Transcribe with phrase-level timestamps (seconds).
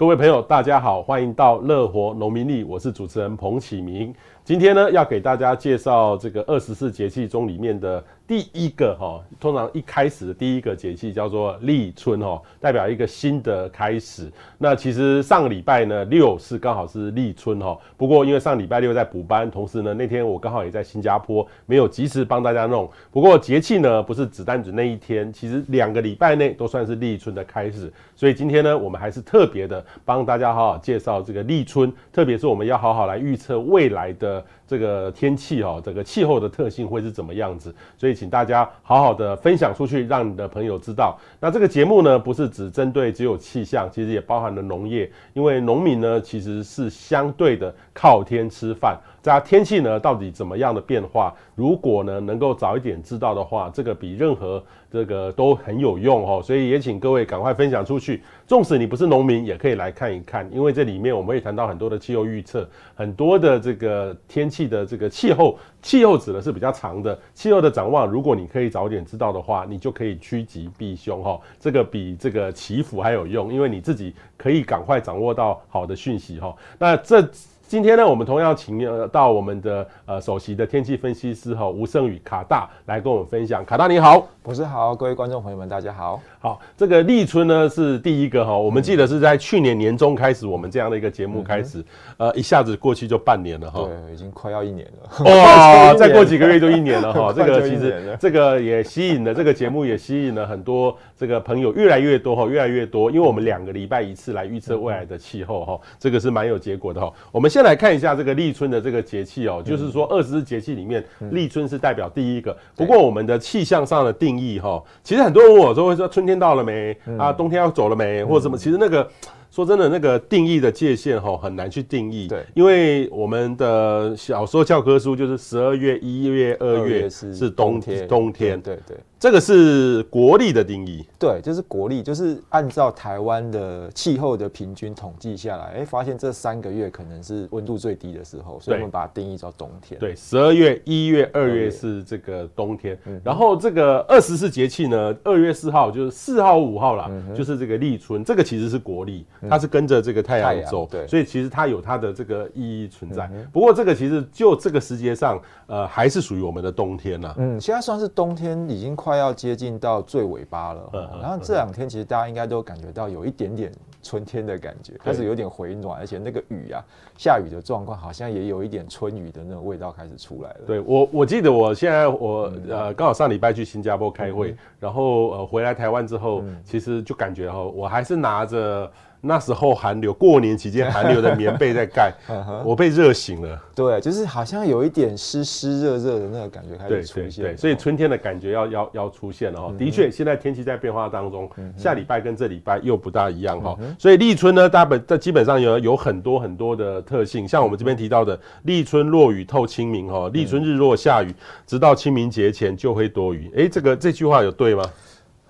[0.00, 4.14] 各位朋友，大家好，欢迎到乐活农民力，我是主持人彭启明。
[4.48, 8.02] 今天呢，要给大家介绍这个二十四节气中里面的。
[8.26, 14.30] 第一个哈，通常一开始的第一个节气叫做立春哈，代表一个新的开始。
[14.58, 17.78] 那其实上个礼拜呢，六是刚好是立春哈。
[17.96, 22.86] 不过因为上礼拜六在补班，同时呢那天我刚好也在新加坡，没有及时帮大家弄。
[23.10, 27.90] 不过节气呢不是只单指那一天，其实两个礼拜内都算是立春的开始。
[28.14, 37.74] 所以今天呢，我们还是特别的帮大家好好介绍这个立春，特别是我们要好好来预测未来的 uh, 这个天气哈，这个气候的特性会是怎么样子。
[37.96, 38.18] 所以。
[38.18, 41.16] 请大家好好的分享出去，让你的朋友知道。
[41.38, 45.08] 那这个节目呢，不是只针对只有气象，其实也包含了农业。
[45.34, 48.98] 因为农民呢，其实是相对的靠天吃饭。
[49.22, 51.32] 这天气呢，到底怎么样的变化？
[51.54, 54.60] 如果呢，能够早一点知道的话，这个比任何
[54.90, 56.40] 这个都很有用哦。
[56.42, 58.22] 所以也请各位赶快分享出去。
[58.48, 68.04] 纵使你不是农民，也可以来看一看，因为这里面我们会谈到很多的气候预测，很多的这个天气气的这个气候，气候指的是比较长的气候的展望。
[68.04, 71.40] 如果你可以早点知道的话，你就可以趋吉避凶哈。
[71.60, 76.52] 这个比这个祈福还有用，因为你自己可以赶快掌握到好的讯息哈。
[76.76, 77.24] 那这。
[77.68, 78.78] 今天呢，我们同样请
[79.12, 83.62] 到我们的呃首席的天气分析师哈吴胜宇卡大来跟我们分享。
[83.62, 86.18] 卡大你好，博士好，各位观众朋友们大家好。
[86.38, 91.84] 好，这个立春呢是第一个哈，我们记得是在去年年中开始，我们这样的一个节目开始，
[92.16, 93.86] 呃，一下子过去就半年了哈。
[93.86, 95.24] 对，已经快要一年了。
[95.30, 97.30] 哇， 再过几个月就一年了哈。
[97.36, 107.12] 这个其实这个也吸引了这个节目也吸引了很多这个朋友越来越多哈，越来越多，因为我们两个礼拜一次来预测未来的气候哈，这个是蛮有结果的哈。
[107.30, 112.56] 我们先来看一下这个立春的这个节气哦，就是说二十四节气里面，立春是代表第一个。
[112.76, 117.32] 不过我们的气象上的定义哈，其实很多人问我说会说春天到了没啊？
[117.32, 118.24] 冬天要走了没？
[118.24, 118.56] 或者什么？
[118.56, 119.10] 其实那个。
[119.50, 139.98] 说真的，那个定义的界限哈很难去定义，对，因为我们的小说教科书就是十二月、一月、二月是冬天，冬天，对对，这个是国力的定义，对，就是国力，就是按照台湾的气候的平均统计下来，哎，发现这三个月可能是温度最低的时候，所以我们把它定义叫冬天。
[139.98, 149.26] 对，十二月、一月、二月是这个冬天，然后这个二十四节气呢，二月四号就是四号、五号啦，就是这个立春，这个其实是国历。
[149.48, 153.30] 它是跟着这个太阳走，对，所以其实它有它的这个意义存在。
[153.52, 157.34] 不过这个其实就这个时节上，呃，还是属于我们的冬天呐。
[157.38, 160.90] 嗯，现在算是冬天，已经快要接近到最尾巴了。
[161.20, 166.82] 然后这两天其实大家应该都感觉到有一点点春天的感觉，开始有点回暖，而且那个雨啊，
[167.16, 170.60] 下雨的状况好像也有一点春雨的那种味道开始出来了。
[170.66, 178.90] 对我，我记得我现在我呃刚好上礼拜去新加坡开会，然后呃回来台湾之后，其实就感觉哈，我还是拿着。
[179.20, 182.12] 那时候寒流，过年期间寒流的棉被在盖，
[182.64, 183.60] 我被热醒了。
[183.74, 187.44] 对，就是好像有一点湿湿热热的那个感觉开始出现。
[187.44, 189.72] 对，所以春天的感觉要要要出现了哈。
[189.78, 193.76] 的确，现在天气在变化当中，下礼拜跟这礼拜又不大一样哈。
[193.98, 201.34] 所以立春呢，大本这基本上有有很多很多的特性，像我们这边提到的，立春落雨透清明哈，立春日落下雨，
[201.66, 203.50] 直到清明节前就会多雨。
[203.56, 204.84] 哎，这个这句话有对吗？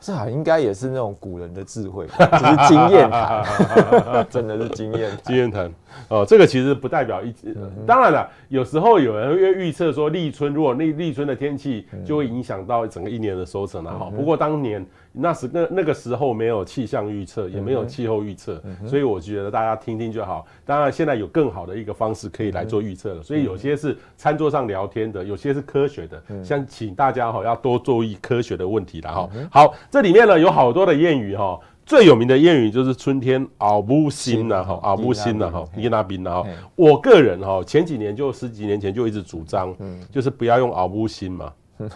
[0.01, 5.71] 这好应该也是那种古人的智慧，只是经验谈， 真的是经验经验谈。
[6.09, 7.57] 哦，这个其实不代表一直。
[7.87, 14.11] 当然了，有时候有人会预测说立春，如果立立春的天气就会影响到整个一年的收成了哈。
[14.15, 20.47] 不过当年那时那那个时候没有气象预测，也没有气候预测，所以我觉得大家听听就好。
[20.65, 26.23] 当然现在有更好的一个方式可以来做预测了，所以有些是餐桌上聊天的，有些是科学的。
[26.45, 29.31] 像请大家哈要多注意科学的问题了哈。
[29.51, 31.59] 好，这里面呢有好多的谚语哈。
[31.85, 36.47] 最有名的谚语就是春天熬不新了，哈，熬不新了，哈，伊那宾呐，哈。
[36.77, 39.75] 我个人哈，前几年就十几年前就一直主张，
[40.13, 41.51] 就是不要用熬不新嘛。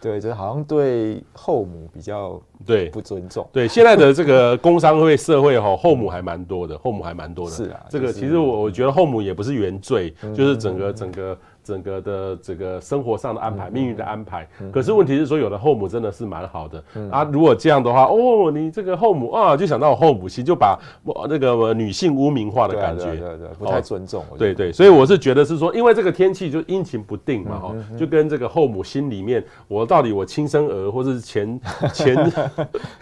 [0.00, 3.46] 对，就是好像对后母比较对不尊重。
[3.52, 7.54] 对，现在的这个工商会社会哈，后母还蛮多的，后母还蛮多的。
[7.54, 11.36] 是啊，这个其实我我觉得后母也不是原罪，就是整个整个。
[11.70, 14.44] 整个的这个生活上的安排，命运的安排。
[14.72, 16.82] 可是问题是说，有的后母真的是蛮好的
[17.12, 17.22] 啊。
[17.32, 20.76] 如果这样的话，哦，你这个后母啊，就想到后母心，就把
[21.28, 24.24] 那个女性污名化的感觉，对对对，不太尊重。
[24.36, 31.60] 对对，所以我是觉得是说，因为这个天气就阴晴不定嘛，哈，就跟这个后母心里面，我到底我亲生儿或者是前
[31.94, 32.32] 前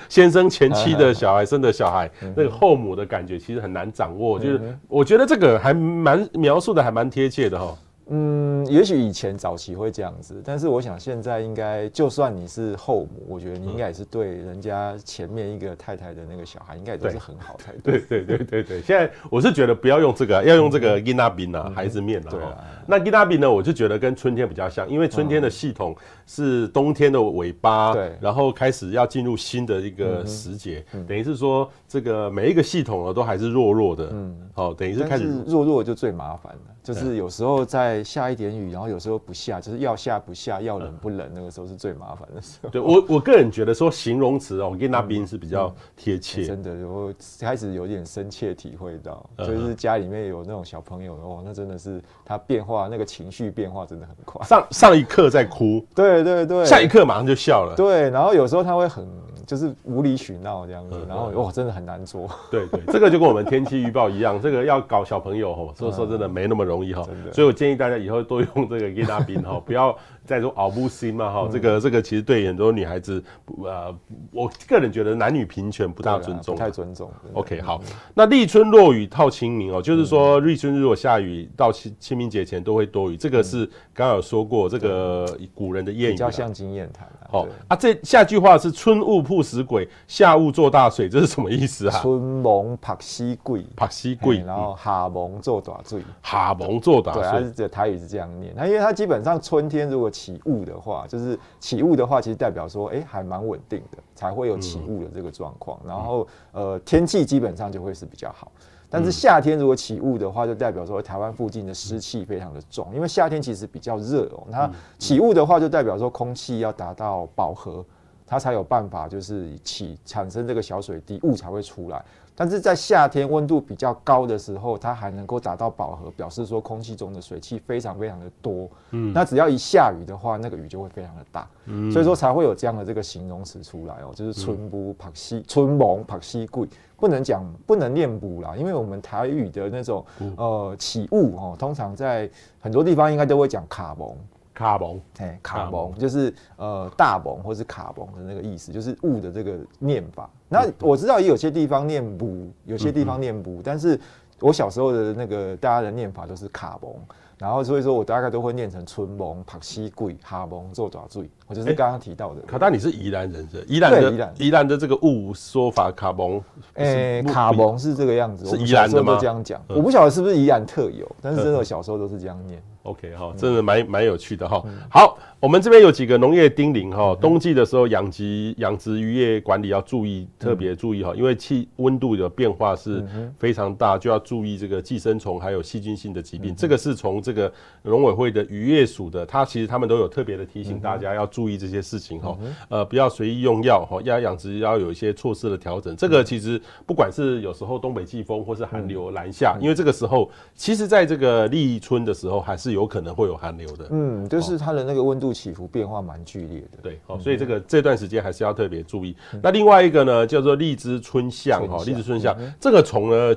[0.09, 4.38] 先生前妻的小孩生的小孩，那个后母的感觉其实很难掌握。
[4.38, 7.75] 就是我觉得这个还蛮描述的还蛮贴切的哈。
[8.10, 18.00] 嗯，也许以前早期会这样子，但是我想现在应该，就算你是后母，我觉得你应该也是对人家前面一个太太的那个小孩，应该都是很好才对。
[18.00, 22.31] 对对对对对，现在我是觉得不要用这个，要用这个吉拿饼啊，孩子面啊。
[22.31, 22.58] 对啊。
[22.90, 25.94] 那吉拿饼呢，我就觉得跟春天比较像，因为春天的系统
[26.26, 42.70] 是冬天的尾巴，对，然后开始要进入新的一个时节，等于是说这个每一个系统呢都还是弱弱的，嗯，好，等于是开始弱弱就最麻烦了，就是有时候在下一点雨，然后有时候不下，就是要下不下，要冷不冷，那个时候是最麻烦的时候。
[42.70, 52.77] 对我我个人觉得说形容词哦，吉拿饼是比较贴切，真的，我开始有点深切体会到，就是家里面有那种小朋友哦，那真的是他变化。
[52.86, 59.08] 那个情绪变化真的很快，上上一刻在哭，对对对，下一刻马上就笑了，对，然后有时候他会很
[59.46, 67.02] 就是无理取闹这样子，然后哇，真的很难做，对对，这个就跟我们天气预报一样， 这个要搞小朋友哈，说说真的没那么容易哈，
[67.32, 69.96] 所以我建议大家以后多用这个吉拿饼哈， 不要。
[70.28, 73.25] 再说熬不心嘛哈，这个这个其实对很多女孩子，
[73.64, 73.96] 呃，
[74.30, 77.10] 我个人觉得男女平权不大尊重，不太尊重。
[77.32, 77.80] OK，好，
[78.12, 83.64] 那立春落雨套清明哦，就是说立春如果下雨到清清明节前都会多雨，这个是
[83.94, 87.08] 刚刚有说过这个古人的谚语，比较像经验谈。
[87.30, 91.98] 好啊，这下句话是春雾曝死鬼，夏雾做大水，这是什么意思啊？
[92.00, 98.52] 春蒙曝死鬼，曝死鬼，然后夏蒙做大水，夏蒙做大水，对，它是这台语是这样念。
[98.54, 105.79] 那因为它基本上春天如果起雾的话，就是起雾的话，其实代表说，哎，还蛮稳定的，才会有起雾的这个状况。
[105.87, 108.50] 然后，呃，天气基本上就会是比较好。
[108.91, 114.43] 但是夏天如果起雾的话，就代表说台湾附近的湿气非常的重，因为夏天其实比较热哦。
[114.50, 114.69] 它
[114.99, 117.85] 起雾的话，就代表说空气要达到饱和，
[118.26, 122.05] 它才有办法就是起产生这个小水滴，雾才会出来。
[122.40, 128.70] 但是在夏天温度比较高的时候，它还能够达到饱和，表示说空气中的水汽非常非常的多。
[128.93, 131.50] 嗯，那只要一下雨的话，那个雨就会非常的大。
[131.64, 140.06] 嗯，所以说才会有这样的这个形容词出来哦，就是春雾曝死，春蒙曝死鬼，不能讲不能念补啦，因为我们台语的那种
[140.37, 142.31] 呃起雾哦，通常在
[142.61, 144.17] 很多地方应该都会讲卡蒙。
[144.58, 150.28] 卡蒙，哎，卡蒙就是呃大蒙或是卡蒙的那个意思，就是物的这个念法。
[150.49, 153.99] 那我知道也有些地方念不，有些地方念雾，但是
[154.40, 156.93] 我小时候的那个大家的念法都是卡蒙。
[157.38, 161.31] 然后所以说我大概都会念成春蒙帕西贵、哈蒙做爪醉。
[161.46, 162.40] 我就是刚刚提到的。
[162.40, 163.64] 卡达，你是宜兰人是？
[163.69, 166.43] 宜兰的宜兰的这个物说法，卡蒙，
[166.75, 168.44] 哎，卡蒙是这个样子。
[168.44, 169.14] 是宜兰的吗？
[169.14, 172.61] 都这样讲，我不晓得是不是宜兰特有，但是真的小时候都是这样念。
[172.88, 174.62] OK 哈，真的蛮蛮有趣的哈。
[174.90, 183.05] 好，我们这边有几个农业叮咛哈，冬季的时候养殖养殖渔业管理要注意，特别注意哈，因为气温度的变化是
[183.38, 186.56] 非常大，就要注意这个寄生虫还有细菌性的疾病。
[186.56, 187.52] 这个是从这个
[187.82, 192.37] 农委会的渔业署的，他其实他们都有特别的提醒大家要注意这些事情哈。
[192.69, 195.94] 呃，不要随意用药哈，要养殖要有一些措施的调整。
[195.94, 202.79] 这个其实不管是有时候东北季风或是寒流南下，因为这个时候其实在这个立春的时候还是有。
[202.79, 209.16] 有可能会有寒流的，嗯，就是它的那个温度起伏变化蛮剧烈的，对，哦，所以这个这段时间还是要特别注意。
[209.42, 213.34] 那另外一个呢，叫做荔枝春象，哈，荔枝春象，这个虫呢，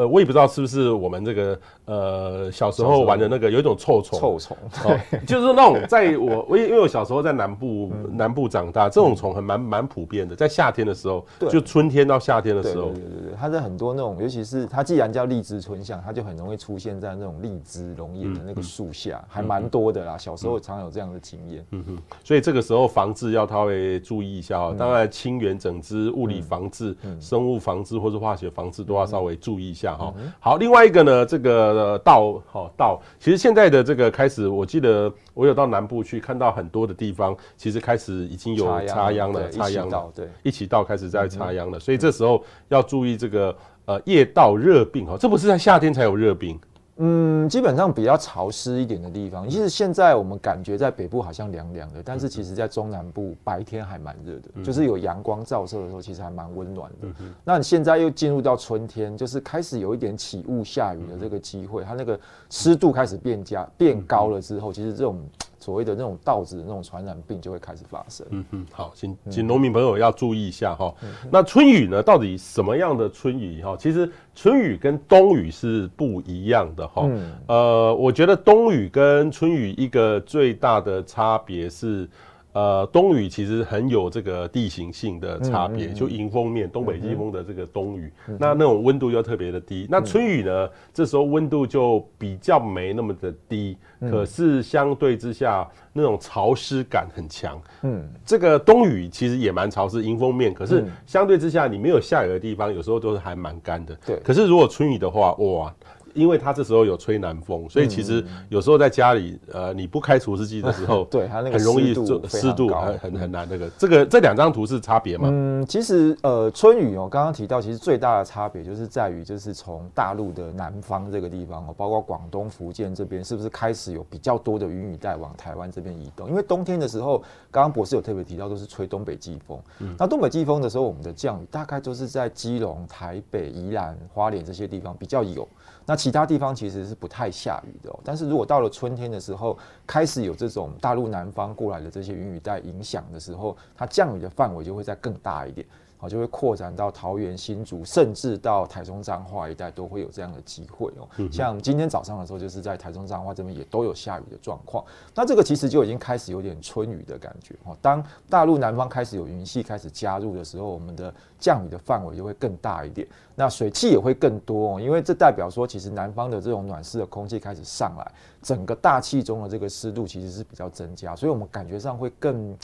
[0.00, 1.58] 呃，我也不知道是不是我们这个。
[1.86, 20.16] 呃，小时候玩的那个有一种臭虫，臭虫，哦就是那种在我我因为我小时候在南部南部长大，这种虫很蛮蛮普遍的，在夏天的时候，就春天到夏天的时候，对对对，它是很多那种，尤其是它既然叫荔枝春象，它就很容易出现在那种荔枝龙眼的那个树下，还蛮多的啦。
[20.16, 24.76] 小时候常有这样的经验，嗯哼，所以这个时候防治要稍微注意一下哦。
[24.78, 30.14] 当然，清源整枝、物理防治、生物防治或是化学防治都要稍微注意一下哈。
[30.38, 31.60] 好，另外一个呢，这个。
[31.70, 46.58] 呃，稻好稻，其实现在的这个开始，我记得我有到南部去看到很多的地方，其实开始已经有插秧了，插秧了，对，一起到开始在插秧了，所以这时候要注意这个呃叶稻热病哈，这不是在夏天才有热病。
[47.02, 57.08] 嗯，基本上比较潮湿一点的地方，其实现在我们感觉在北部好像凉凉的，但是其实在中南部白天还蛮热的，就是有阳光照射的时候，其实还蛮温暖的。
[57.42, 65.18] 那你现在又进入到春天，就是开始有一点起雾下雨的这个机会，它那个湿度开始变加变高了之后，其实这种。
[65.60, 68.26] 所谓的那种稻子的那种传染病就会开始发生。
[68.30, 70.92] 嗯嗯，好，请请农民朋友要注意一下哈。
[71.30, 73.76] 那春雨呢，到底什么样的春雨哈？
[73.78, 77.08] 其实春雨跟冬雨是不一样的哈。
[77.46, 82.08] 呃，我觉得冬雨跟春雨一个最大的差别是，
[82.52, 89.84] 呃，冬雨其实很有这个地形性的差别，嗯嗯嗯、就迎风面，东北季风的这个冬雨，嗯、那那种温度又特别的低。
[89.84, 97.60] 嗯、那春雨呢，这时候温度就比较没那么的低，嗯、可是相对之下，那种潮湿感很强。
[97.82, 103.96] 嗯，这个东雨其实也蛮潮湿，迎风面，可是相对之下，你没有下雨的地方，有时候都是还蛮干的。
[104.04, 105.74] 对，可是如果春雨的话，哇。
[106.14, 113.46] 因为他这时候有吹南风，所以其实有时候在家里，呃，你不开除湿机的时候， 对它那个很容易湿湿度很很很难。
[113.50, 115.28] 那个这个这两张图是差别吗？
[115.30, 126.28] 嗯，其实呃，春雨哦，刚刚提到，其实最大的差别就是在于，就是从大陆的南方这个地方哦，包括广东、福建这边，是不是开始有比较多的云雨带往台湾这边移动？
[126.28, 127.18] 因为冬天的时候，
[127.50, 129.58] 刚刚博士有特别提到，都是吹东北季风。
[129.80, 135.46] 嗯，那东北季风的时候，我们的降雨大概都是在基隆、台北、宜兰、花莲这些地方比较有。
[135.90, 145.66] 那其他地方其实是不太下雨的哦，但是如果到了春天的时候，开始有这种大陆南方过来的这些云雨带影响的时候，它降雨的范围就会再更大一点。
[146.00, 151.06] 好，就会扩展到桃园、新竹，甚至到台中彰化一带都会有这样的机会哦。
[151.30, 154.82] 像今天早上的时候，就是在台中彰化这边也都有下雨的状况。
[155.14, 157.76] 那这个其实就已经开始有点春雨的感觉哦。
[157.82, 164.80] 当大陆南方开始有云系开始加入的时候，我们的降雨的范围就会更大一点，那水汽也会更多哦。
[164.80, 172.56] 因为这代表说，其实南方的这种暖湿的空气开始上来，整个大气中的这个湿度其实是比较增加，所以我们感觉上会更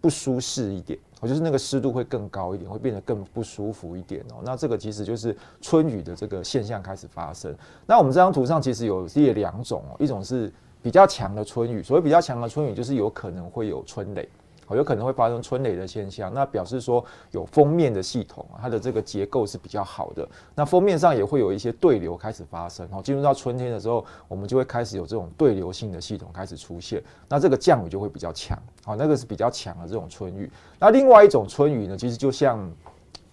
[0.00, 0.98] 不舒适一点。
[1.20, 4.42] 我就是那个湿度会更高一点，会变得更不舒服一点哦。
[4.44, 7.54] 那这个其实就是春雨的这个现象开始发生。
[7.86, 14.28] 那我们这张图上其实有列两种哦，一种是比较强的春雨，所谓比较强的春雨就是有可能会有春雷。
[14.76, 20.28] 有可能会发生春雷的现象，那表示说有封面的系统，它的这个结构是比较好的。
[20.54, 30.50] 那封面上也会有一些对流开始发生，哦，进入到春天的时候，我们就会开始有这种对流性的系统开始出现，那这个降雨就会比较强，好，那个是比较强的这种春雨。
[30.78, 32.70] 那另外一种春雨呢，其实就像。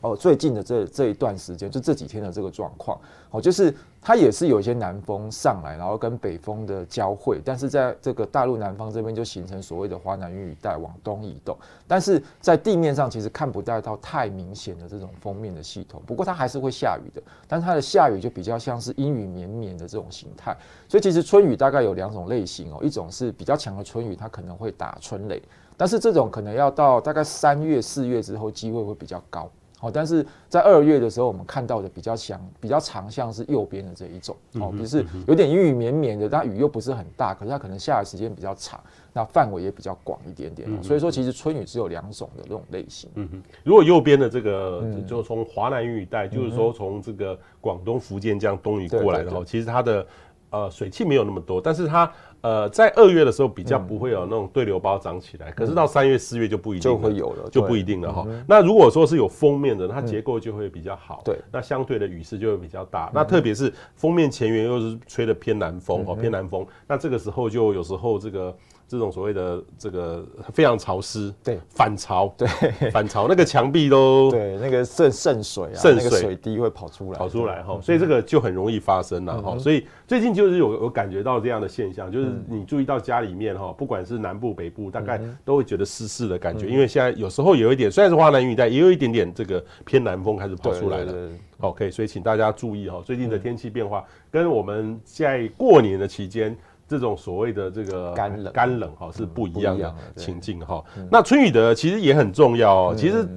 [0.06, 3.00] 哦，最近的这这一段时间，就这几天的这个状况，
[3.32, 11.58] 哦，就是它也是有一些南风上来，然后跟北风的交汇，但是在这个大陆南方这边就形成所谓的华南云雨带往东移动，
[11.88, 20.56] 但是在地面上其实看不到到太明显的这种锋面的系统，不过它还是会下雨的，但它的下雨就比较像是阴雨绵绵的这种形态，
[20.88, 25.42] 所以其实春雨大概有两种类型哦，一种是比较强的春雨，它可能会打春雷，
[25.76, 29.50] 但是这种可能要到大概三月四月之后机会会比较高。
[29.82, 40.68] 哦，但是在二月的时候，我们看到的比较强、比较长像是右边的这一种哦，就是有点阴雨绵绵的，但雨又不是很大，可是它可能下的时间比较长，那范围也比较广一点点。
[40.82, 43.10] 所以说，其实春雨只有两种的这种类型。
[43.16, 50.08] 嗯哼，如果右边的这个，就从华南云雨带，就是说从这个广东、福建这样东雨过来的话，其实它的
[50.52, 52.12] 呃水汽没有那么多，但是它。
[52.46, 58.24] 呃，在二月的时候比较不会有那种对流包涨起来，可是到三月、四月就不一定会有了，就不一定了哈。
[58.48, 63.10] 那如果说是有封面的，它结构就会比较好，对，那相对的雨势就会比较大。
[63.12, 68.56] 那特别是封面前缘又是吹的偏南风哦，偏南风，那这个时候就有时候这个。
[68.88, 72.48] 这种所谓的这个非常潮湿，对，反潮，对，
[72.92, 79.58] 反潮，那个墙壁都 对，那个渗渗水啊，渗水，水滴会跑出来，跑出来哈，所以这个就很容易发生了哈。
[79.58, 91.14] 所以最近就是有有感觉到这样的现象，就是你注意到家里面哈，不管是南部北部，大概都会觉得湿湿的感觉，因为现在有时候有一点，虽然是华南云雨带，也有一点点这个偏南风开始跑出来了。
[91.62, 96.56] OK，所以请大家注意哈，最近的天气变化跟我们在过年的期间。
[96.88, 100.84] 这种所谓的这个干冷干冷哈是不一样的情境哈。
[101.12, 102.96] 那春雨的其实也很重要哦。
[102.96, 103.28] 其实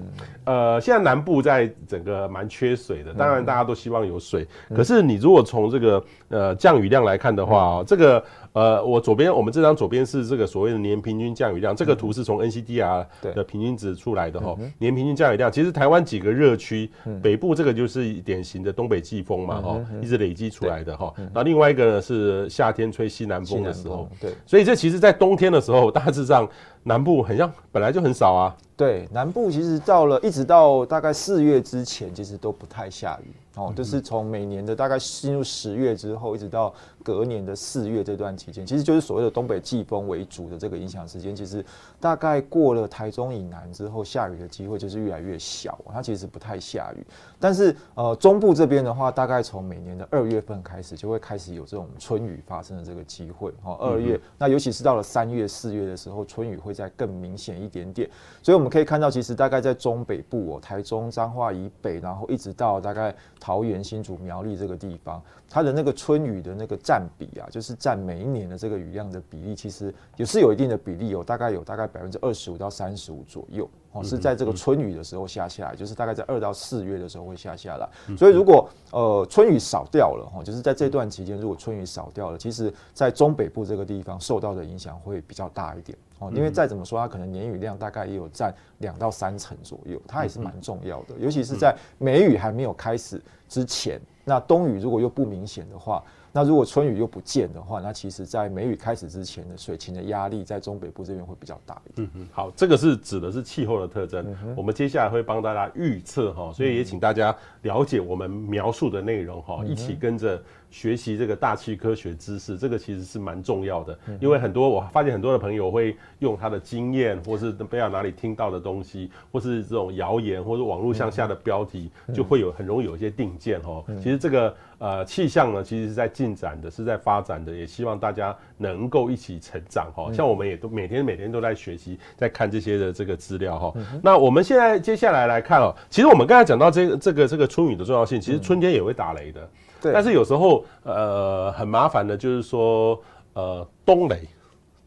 [0.44, 4.46] 呃，现在南部在整个蛮缺水的，当然大家都希望有水。
[4.74, 8.22] 可是你如果从这个呃降雨量来看的话哦，这个。
[8.58, 14.56] 呃，我左边我们这张左边是这个所谓的年平均降雨量，这个图是从 NCDR 的平均值出来的哈。
[14.78, 16.90] 年平均降雨量，其实台湾几个热区，
[17.22, 21.14] 北部这个就是典型的东北季风嘛哈，一直累积出来的哈。
[21.32, 26.48] 那另外一个呢是夏天吹西南风的时候，对，所以这其实在冬天的时候，大致上
[26.88, 28.56] 南部很像本来就很少啊。
[28.76, 36.74] 对，南部其实到了一直到大概四月之前，其实都不太下雨哦，就是从每年的大概进入十月之后，一直到。
[37.00, 41.34] 隔年的四月这段期间，其实就是所谓的东北季风为主的这个影响时间。
[41.34, 41.64] 其实
[42.00, 47.06] 大概过了台中以南之后，下雨的机会就是越来越小，它其实不太下雨。
[47.40, 53.52] 但是呃，中部这边的话，大概从每年的二月份开始，就会开始有这种春雨发生的这个机会。
[53.62, 58.08] 哦，二月，那尤其是到了三月、四月的时候，春雨会再更明显一点点。
[58.42, 73.68] 所以我们可以看到，其实大概在中北部哦，台中彰化以北，然后一直到大概桃园新竹苗栗这个地方，它的那个春雨的那个占比啊，就是占每一年的这个雨量的比例，其实也是有一定的比例，有大概有大概百分之二十五到三十五左右。
[73.92, 77.88] 哦，是在这个春雨的时候下下来，就是大概在二到四月的时候会下下来。
[78.16, 85.96] 所以如果呃春雨少掉了，哈，就是在这段期间，如果春雨少掉了，其实在中北部这个地方受到的影响会比较大一点。
[86.18, 91.14] 哦，因为再怎么说，它可能年雨量大概也有占两到三成左右，它也是蛮重要的。
[91.18, 96.02] 尤其是在梅雨还没有开始之前，那冬雨如果又不明显的话。
[96.30, 102.06] 那如果春雨又不见的话，那其实，在梅雨开始之前的水情的压力，在中北部这边会比较大一点。
[102.06, 104.36] 嗯嗯，好，这个是指的是气候的特征。
[104.44, 110.40] 嗯、我们接下来会帮大家预测哈，所以也请大家了解我们描述的内容哈，一起跟着。
[110.70, 123.84] 学习这个大气科学知识，这个其实是蛮重要的，因为很多我发现很多的朋友会用他的经验，或是不知道哪里听到的东西，或是这种谣言，或者网络向下的标题，就会有很容易有一些定见哦。
[123.96, 130.12] 其实这个呃气象呢，其实是在进展的，是在发展的，也希望大家能够一起成长哈。
[130.12, 133.74] 像我们也都每天每天都在学习，在看这些的这个资料哈。
[134.02, 139.48] 那我们现在接下来来看哦，其实我们刚才讲到这个这个这个春雨的重要性，其实春天也会打雷的。
[139.80, 143.00] 对，但是有时候呃很麻烦的，就是说
[143.34, 144.28] 呃冬雷，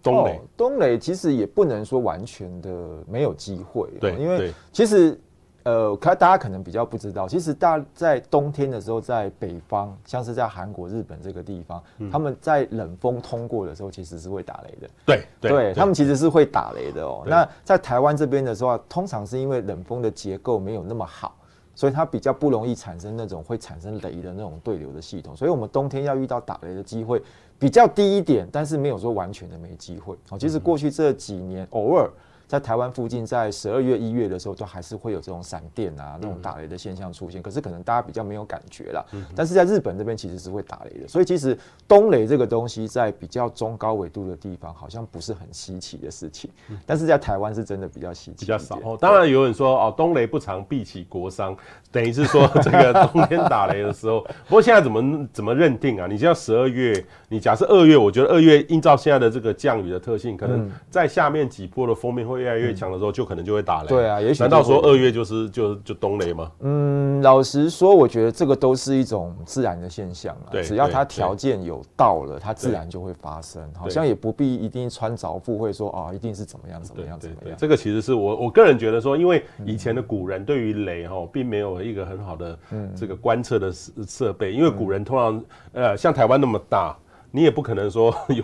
[0.03, 2.71] 冬雷，冬雷其实也不能说完全的
[3.07, 5.19] 没有机会，对，因为其实
[5.63, 17.23] 呃，可大家可能比较不知道，其实大在冬天的时候，在北方，像是在韩国、日本这个地方，他们在冷风通过的时候，其实是会打雷的，对，对，他们其实是会打雷的哦。
[17.27, 21.35] 那在台湾这边的时候，通常是因为冷风的结构没有那么好。
[21.75, 27.21] 所以它比较不容易产生那种会产生雷的那种对流的系统，所以我们冬天要遇到打雷的机会
[27.57, 30.15] 比较低一点，但是没有说完全的没机会。
[30.29, 32.09] 哦，其实过去这几年偶尔。
[32.51, 37.41] 在台湾附近，在十二月、一月的时候，都还是会有这种闪电啊、那种打雷的现象出现。
[37.41, 39.05] 可是可能大家比较没有感觉啦。
[39.33, 46.49] 但是在日本这边其实是会打雷的，所以其实冬雷这个东西在比较中高纬度的地方，好像不是很稀奇的事情。
[46.85, 48.97] 但是在台湾是真的比较稀奇，比较少哦。
[48.99, 51.55] 当然有人说哦，冬雷不常必起国殇，
[51.89, 54.19] 等于是说这个冬天打雷的时候。
[54.49, 56.05] 不过现在怎么怎么认定啊？
[56.05, 62.40] 你像十二月，你假设二月，我觉得二月依照现在的这个降雨的特性，可能在下面几波的封面会。
[62.41, 63.87] 越来越强的时候，就可能就会打雷。
[63.87, 66.51] 对啊，也许难道说二月就是就就冬雷吗？
[66.59, 70.51] 嗯，老实说，我觉得这个都是一种自然的现象啊。
[70.51, 73.61] 对，只要它条件有到了，它自然就会发生。
[73.77, 77.57] 好像也不必一定穿凿附会说啊，一定是怎么样怎么样怎么样。
[77.57, 82.57] 这个其实是我我个人觉得说，因为以前的古人对于雷哈，并没有一个很好的
[82.95, 86.97] 这个观测的设设备，因为古人通常呃像台湾那么大。
[87.31, 88.43] 你也不可能说 有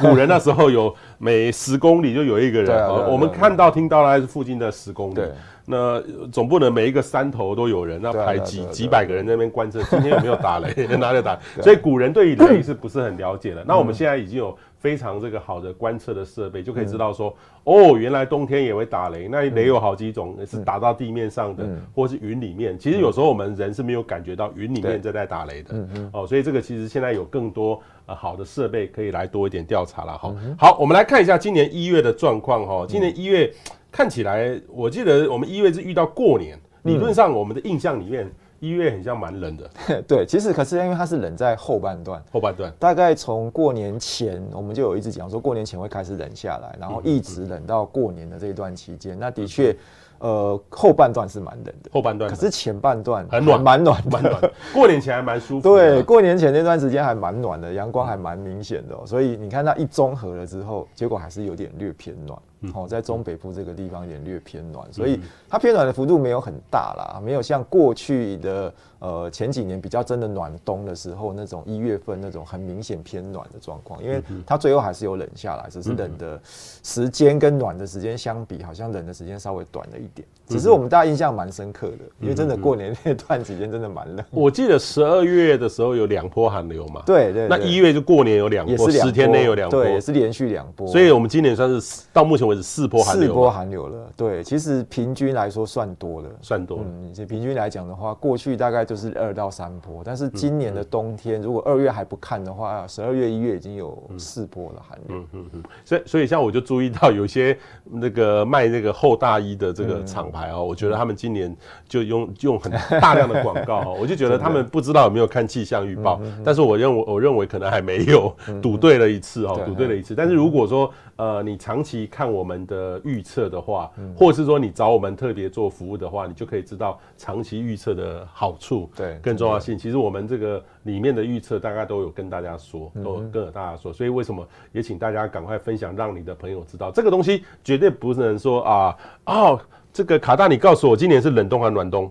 [0.00, 5.20] 古人那时候有每十公里就有一个人，我们看到听到的还是附近的十公里，
[5.66, 11.38] 那总不能每一个山头都有人，那排几几百个人在那边观测，今天有没有打雷， 哪里打？
[11.60, 13.64] 所以古人对于雷是不是很了解的？
[13.66, 14.56] 那我们现在已经有。
[14.80, 19.28] 非常这个好的观测的设备，就可以知道说，哦，原来冬天也会打雷。
[19.28, 22.78] 那雷有好几种，是打到地面上的，或是云里面。
[22.78, 25.86] 其实有时候我们人是没有感觉到云里面正在打雷的。
[26.14, 27.78] 哦，所以这个其实现在有更多
[28.10, 30.18] 呃好的设备可以来多一点调查了。
[30.18, 32.84] 好，好，我们来看一下今年一月的状况哈。
[32.88, 33.50] 今年一月
[33.92, 38.30] 看起来，我记得我们一月是遇到过年，理论上我们的印象里面。
[38.60, 39.70] 一月很像蛮冷的，
[40.06, 49.74] 对，其实可是因为它是冷在后半段，后半段大概从过年前我们就有一直讲说过年前会开始冷下来，然后一直冷到过年的这一段期间，那的确，
[50.20, 54.40] 呃，后半段是蛮冷的，后半段，可是前半段很暖，蛮暖，蛮暖，
[54.72, 62.38] 过年前还蛮舒服， 对，过年前那段时间还蛮暖的，阳光还蛮明显的，所以你看它一综合了之后，结果还是有点略偏暖。
[62.74, 80.26] 哦，在中北部这个地方也略偏暖，所以它偏暖的幅度没有很大啦，没有像过去的呃前几年比较真的暖冬的时候那种一月份那种很明显偏暖的状况，因为它最后还是有冷下来，只是冷的时间跟暖的时间相比，好像冷的时间稍微短了一点。
[80.46, 84.24] 只是我们大家印象蛮深刻的，因为真的过年那段时间真的蛮冷。
[84.30, 90.88] 我记得十二月的时候有两波寒流嘛，对对，那一月就过年有两波，十天内有两波，对，也是连续两波。
[90.88, 94.12] 所以我们今年算是到目前为止四波寒流，四波寒流了。
[94.16, 96.80] 对，其实平均来说算多了，算多。
[96.80, 105.16] 嗯，这平均来讲的话，过去大概就是二到三波，但是今年的冬天，如果二月还不看的话，十二月、一月已经有四波了寒流。
[105.16, 105.62] 嗯嗯嗯。
[105.84, 111.16] 所以，所以像我就注意到有些那个卖那个厚大衣的这个厂牌哦，我觉得他们。
[111.20, 111.54] 今年
[111.86, 120.14] 就用用很大量的广告哦，我就觉得他们 不知道有没有看气象预报，但是我认为我认为可能还没有赌对了一次哦，赌对了一次。
[120.14, 129.76] 但是如果说呃你长期看我我们的预测的话，嗯、或者是说你找我们特别做服务的话，你就可以知道长期预测的好处，对，更重要性。
[129.76, 133.92] 其实我们这个里面的预测大概都有跟大家说，都有跟大家说。
[133.92, 139.60] 所以为什么也请大家赶快分享，让你的朋友知道这个东西绝对不是能说啊哦，
[139.92, 142.10] 这个卡大，你告诉我今年是冷冬还是暖冬？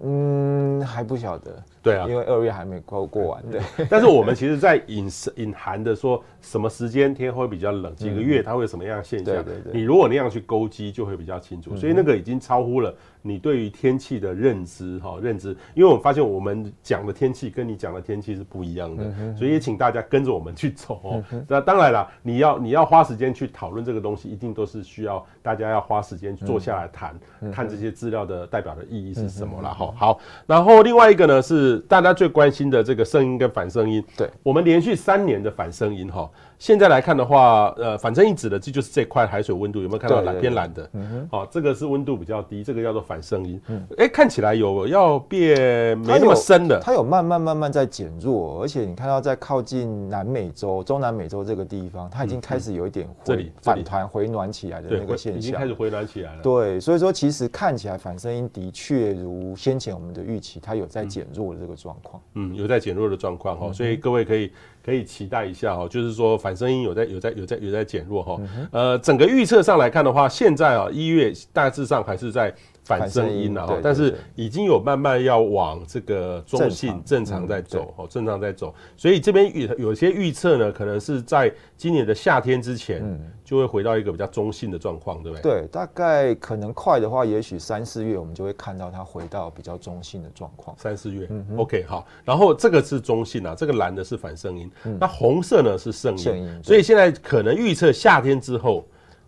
[0.00, 1.62] 嗯，还不晓得。
[1.86, 3.60] 对啊，因为二月还没过过完，对。
[3.88, 9.26] 但是我们其实，在隐 隐含的说，什么时间天会比较冷，几个月它会有什么样的现象？
[9.36, 9.72] 对对对。
[9.72, 11.76] 你如果那样去勾稽，就会比较清楚。
[11.76, 15.56] 所以那个已经超乎了你对于天气的认知哈，认知。
[15.74, 19.04] 因为我们发现我们讲的天气跟你讲的天气是不一样的，
[19.36, 21.24] 所以也请大家跟着我们去走哦。
[21.48, 27.14] 那当然了，你要你要花时间去讨论这个东西，一定都是需要大家要花时间坐下来谈，
[27.52, 29.94] 看这些资料的代表的意义是什么了哈。
[29.96, 31.75] 好，然后另外一个呢是。
[31.80, 36.30] 大家最关心的这个声音跟反声音，对，我们连续三年的反声音哈。
[36.58, 40.88] 现在来看的话，呃，反正一指的这就是这块海水温度有没有看到蓝偏蓝的？
[40.94, 43.60] 嗯好，这个是温度比较低，这个叫做反声音。
[43.68, 56.42] 嗯，哎，看起来有要变没那么深的，它有慢慢慢慢在减弱，而且你看到在靠近南美洲、中南美洲这个地方，它已经开始有一点这里反弹回暖起来的那个现象，已经开始回暖起来了。
[56.42, 62.22] 对，所以说其实看起来反声音的确如先前我们的预期，它有在减弱的这个状况。
[62.34, 64.50] 嗯，有在减弱的状况哈，所以各位可以。
[64.86, 68.40] 可以期待一下哈，就是说反声音有在有在有在有在减弱哈。
[68.70, 72.54] 呃，整个预测上来看的话，现在啊一月大致上还是在
[72.86, 78.72] 反声音了哈，但是已经有慢慢要往这个中性正常在走哦，正常在走。
[78.96, 83.02] 所以这边预有些预测呢，可能是在今年的夏天之前
[83.44, 85.42] 就会回到一个比较中性的状况，对不对？
[85.42, 90.76] 对，大概可能快的话，也许三四月我们就会看到它回到比较中性的状况。
[90.78, 92.06] 三四月，OK 好。
[92.24, 94.70] 然后这个是中性啊，这个蓝的是反声音。
[95.00, 98.86] 那红色呢是声音，所以现在可能预测夏天之后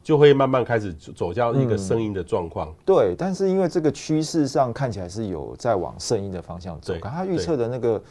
[0.09, 2.75] 就会慢慢开始走向一个声音的状况。
[2.83, 8.03] 对，但是因为这个趋势上看起来是有在往声音的方向走，可他预测的那个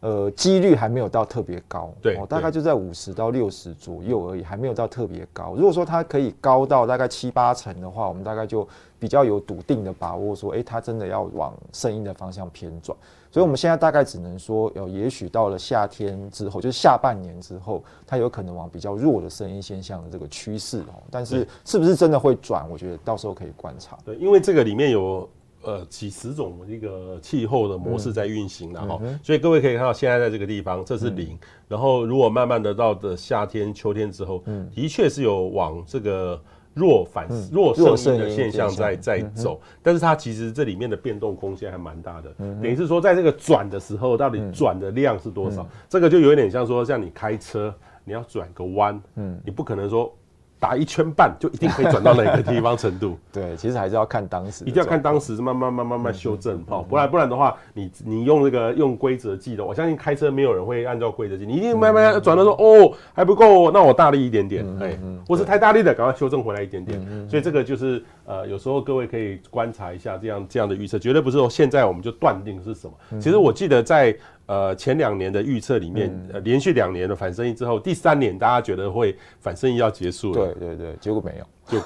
[0.00, 5.54] 呃几率还没有到特别高，对，大概就在五十到六十左右而已，还没有到特别高。
[5.54, 8.66] 如果说它可以高到大概七八成的话，我们大概就
[8.98, 12.96] 比较有笃定的把握说，哎，它真的要往声音的方向偏转。
[13.32, 20.98] 所以，我们现在大概只能说，有也许到了夏天之后，就是下半年之后，它有可能往比较弱的声音现象的这个趋势哦。
[21.12, 22.68] 但是，是不是真的会转？
[22.68, 23.96] 我觉得到时候可以观察。
[24.04, 25.28] 对，因为这个里面有
[25.62, 31.38] 呃几十种一个气候的模式在运行的哈，所以各位可以看到，现在在这个地方，这是零。
[31.68, 34.42] 然后，如果慢慢的到的夏天、秋天之后，
[34.74, 36.40] 的确是有往这个。
[36.72, 45.68] 弱反弱声音的现象在在走，但是它其实这里面的变动空间还蛮大的，等于是说在这个转的时候，到底转的量是多少？
[45.88, 50.14] 这个就有点像说，像你开车，你要转个弯，嗯，你不可能说。
[50.60, 53.18] 打一圈半就一定可以转到哪个地方程度？
[53.32, 67.00] 对，其实还是要看当时，一定要看当时慢慢慢慢慢修正哈，不然不然的话，你你用那个用规则记的，我相信开车没有人会按照规则记，你一定慢慢转到说哦还不够，那我大力一点点，哎，或是太大力的，赶快修正回来一点点。
[67.26, 72.92] 所以这个就是呃，有时候各位可以观察一下这样这样的预测，绝对不是说现在我们就断定是什么。
[73.18, 74.14] 其实我记得在。
[74.50, 81.46] 呃，前两年的预测里面，呃，连续两年的反生意之后，第三年大家觉得会反生意要结束了，对对对，结果没有。
[81.70, 81.78] 就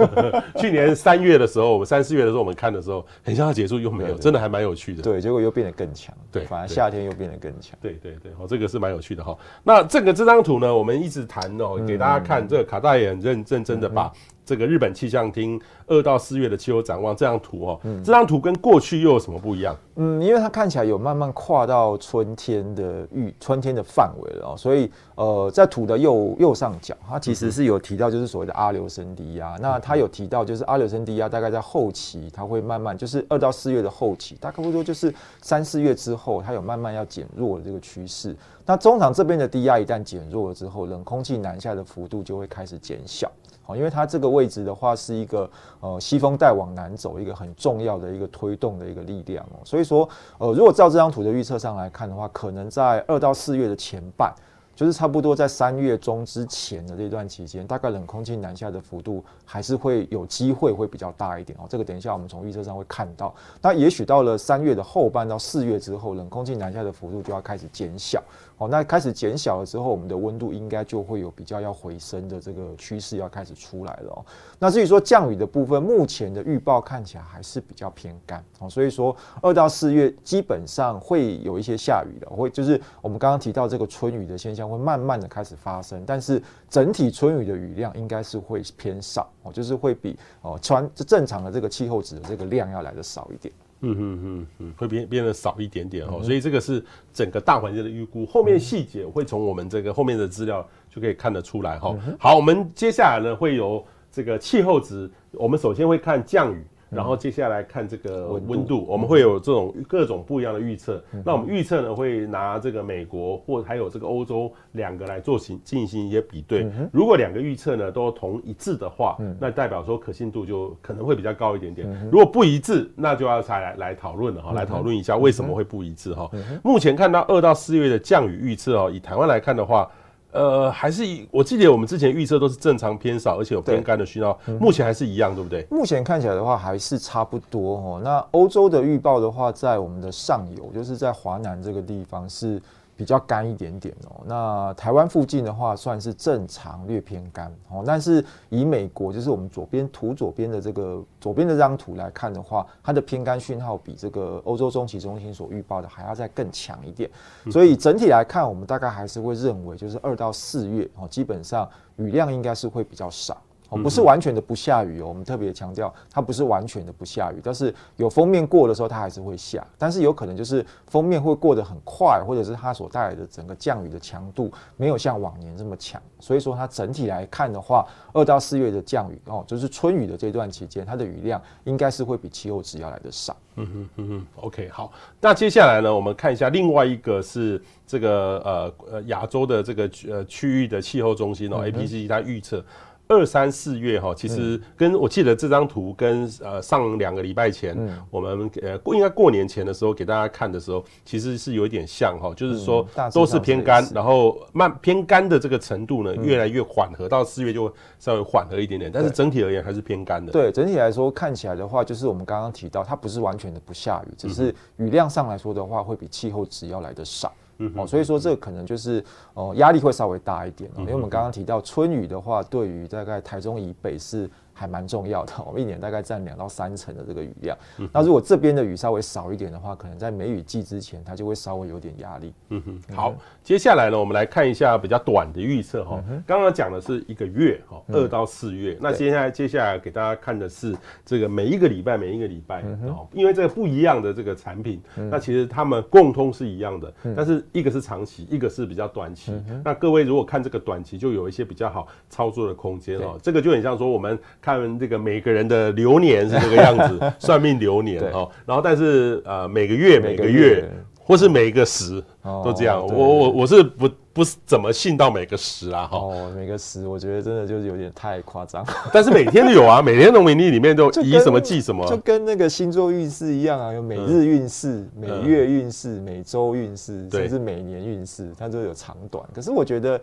[0.58, 5.02] 去年三月的时候，我们三四月的时候，我们看的时候，很像要结束，又没有，真的还蛮有趣的。
[5.02, 6.16] 对，结果又变得更强。
[6.32, 7.78] 对，反而夏天又变得更强。
[7.82, 9.36] 对对对，哦，这个是蛮有趣的哈。
[9.62, 14.10] 那这个这张图呢，我们一直谈哦，给大家看，这个卡大也很认认真的把
[14.46, 19.76] 这个日本气象厅二到四月的气候展望这张图哦，这张图跟过去又有什么不一样？
[19.96, 29.26] 嗯，因为它看起来有慢慢跨到春天的预春天的范围了哦，所以呃，在图的右右上角，它其实是有提到，就是所谓的阿留申低。
[29.26, 38.36] 低压，那它有提到，就是阿留申低压大概在后期，它会慢慢，就是二到四月的后期，大概不多就是三四月之后，它有慢慢要减弱的这个趋势。
[38.64, 43.28] 那中场这边的低压一旦减弱了之后，冷空气南下的幅度就会开始减小。
[43.66, 45.50] 好，因为它这个位置的话是一个
[45.80, 49.58] 呃西风带往南走一个很重要的一个推动的一个力量哦。
[49.64, 54.32] 所以说，呃，如果照这张图的预测上来看的话，可能在二到四月的前半。
[54.76, 61.64] 就是差不多在三月中之前的这段期间，大概冷空气南下的幅度还是会有机会会比较大一点哦。
[61.66, 63.34] 这个等一下我们从预测上会看到。
[63.62, 68.22] 那也许到了三月的后半到四月之后，冷空气南下的幅度就要开始减小。
[68.58, 74.24] 哦，那开始减小了之后，我们的温度应该就会有比较要回升的这个趋势要开始出来了哦。
[74.58, 84.66] 那至于说降雨的部分，目前的预报看起来还是比较偏干哦，所以说二到四月基本上会有一些下雨的，会就是我们刚刚提到这个春雨的现象。
[84.66, 93.54] 会慢慢的开始发生，但是整体春雨的雨量应该是会偏少哦，就是会比哦传正常的这个气候值的这个量要来的少一点。
[93.92, 101.96] 嗯嗯嗯嗯，会变变得少一点点哦，所以这个是整个大环境的预估，后面细节会从我们这个后面的资料就可以看得出来哈。
[102.18, 106.64] 好，我们接下来呢会有这个气候值，我们首先会看降雨。
[106.88, 111.02] 然后接下来看这个温度，我们会有这种各种不一样的预测。
[111.24, 116.70] 那我们预测呢，会拿这个美国或还有这个欧洲两个来做行进行一些比对。
[116.92, 121.88] 如果两个预测呢都同一致的话，那代表说可信度就可能会比较高一点点。
[122.10, 126.30] 如果不一致，那就要才来来讨论了哈，来讨论一下为什么会不一致哈。
[126.62, 129.90] 目前看到二到四月的降雨预测哦，以台湾来看的话。
[130.36, 135.66] 呃，还是以我记得我们之前预测都是正常偏少，而且有偏干的讯号，目前还是一样，对不对？
[135.70, 138.00] 目前看起来的话还是差不多哦。
[138.04, 142.60] 那欧洲的预报的话，在我们的上游，就是在华南这个地方是。
[142.96, 147.84] 比较干一点点哦，那台湾附近的话算是正常，略偏干哦。
[147.86, 157.10] 但是以美国，就是我们左边图左边的这个左边的这张图来看的话，它的偏干讯号比这个欧洲中期中心所预报的还要再更强一点。
[157.50, 163.36] 所以整体来看，我们大概还是会认为，就是二到四月哦，基本上雨量应该是会比较少。
[163.68, 183.36] 哦，不是完全的不下雨哦，我们特别强调，它不是完全的不下雨，但是有锋面过的时候，它还是会下，但是有可能就是锋面会过得很快，或者是它所带来的整个降雨的强度没有像往年这么强，所以说它整体来看的话，二到四月的降雨哦，就是春雨的这段期间，它的雨量应该是会比气候值要来的少。
[183.58, 192.64] 嗯哼嗯哼，OK，好，那接下来呢，我们看一下另外一个是这个呃呃亚洲的这个呃区域的气候中心哦，APCC 它预测。
[193.08, 197.76] 二三四月哈，其实跟我记得这张图跟呃上两个礼拜前，
[198.10, 210.32] 我们呃过应该过年前的时候给大家看的时候，其实是有一点像哈，就是说都是偏干，然后慢偏干的这个程度呢越来越缓和，到四月就会稍微缓和一点点，但是整体而言还是偏干的。
[210.32, 217.28] 对，整体来说看起来的话，就是我们刚刚提到，它不是完全的不下雨，只是雨量上来说的话，会比气候值要来的少。
[217.28, 224.30] 嗯，哦，所以说这个可能就是哦，压力会稍微大一点哦，因为我们刚刚提到春雨的话，对于大概台中以北是。
[224.58, 227.56] 还蛮重要的，我们一年大概占两到三成的这个雨量。
[227.92, 232.32] 那如果这边的雨稍微少一点的话，可能在梅雨季之前，它就会稍微有点压力。
[232.48, 233.14] 嗯哼，好，
[233.44, 236.02] 接下来呢，我们来看一下比较短的预测哈。
[236.26, 238.78] 刚刚讲的是一个月哈，二到四月。
[238.80, 249.38] 那接下来接下来给大家看的是这个每一个礼拜每一个礼拜哦，因为这个不一样的这个产品，那其实它们共通是一样的，但是一个是长期，一个是比较短期。
[249.62, 253.18] 那各位如果看这个短期，就有一些比较好操作的空间哦。
[253.22, 254.18] 这个就很像说我们。
[254.46, 258.30] 看这个每个人的流年是这个样子， 算命流年哦。
[258.46, 260.64] 然后但是呃每个月每个月
[261.02, 262.00] 或是每个时
[262.44, 262.80] 都这样。
[262.86, 265.98] 我我我是不不是怎么信到每个时啊哈。
[265.98, 268.64] 哦，每个时我觉得真的就是有点太夸张。
[268.94, 279.24] 但是每天都有啊， 每天农民历里面都以什么记什么，就跟那个星座运势一样啊，有每日运势、每月运势、每周运势，甚至每年运势，它都有长短。
[279.34, 280.00] 可是我觉得。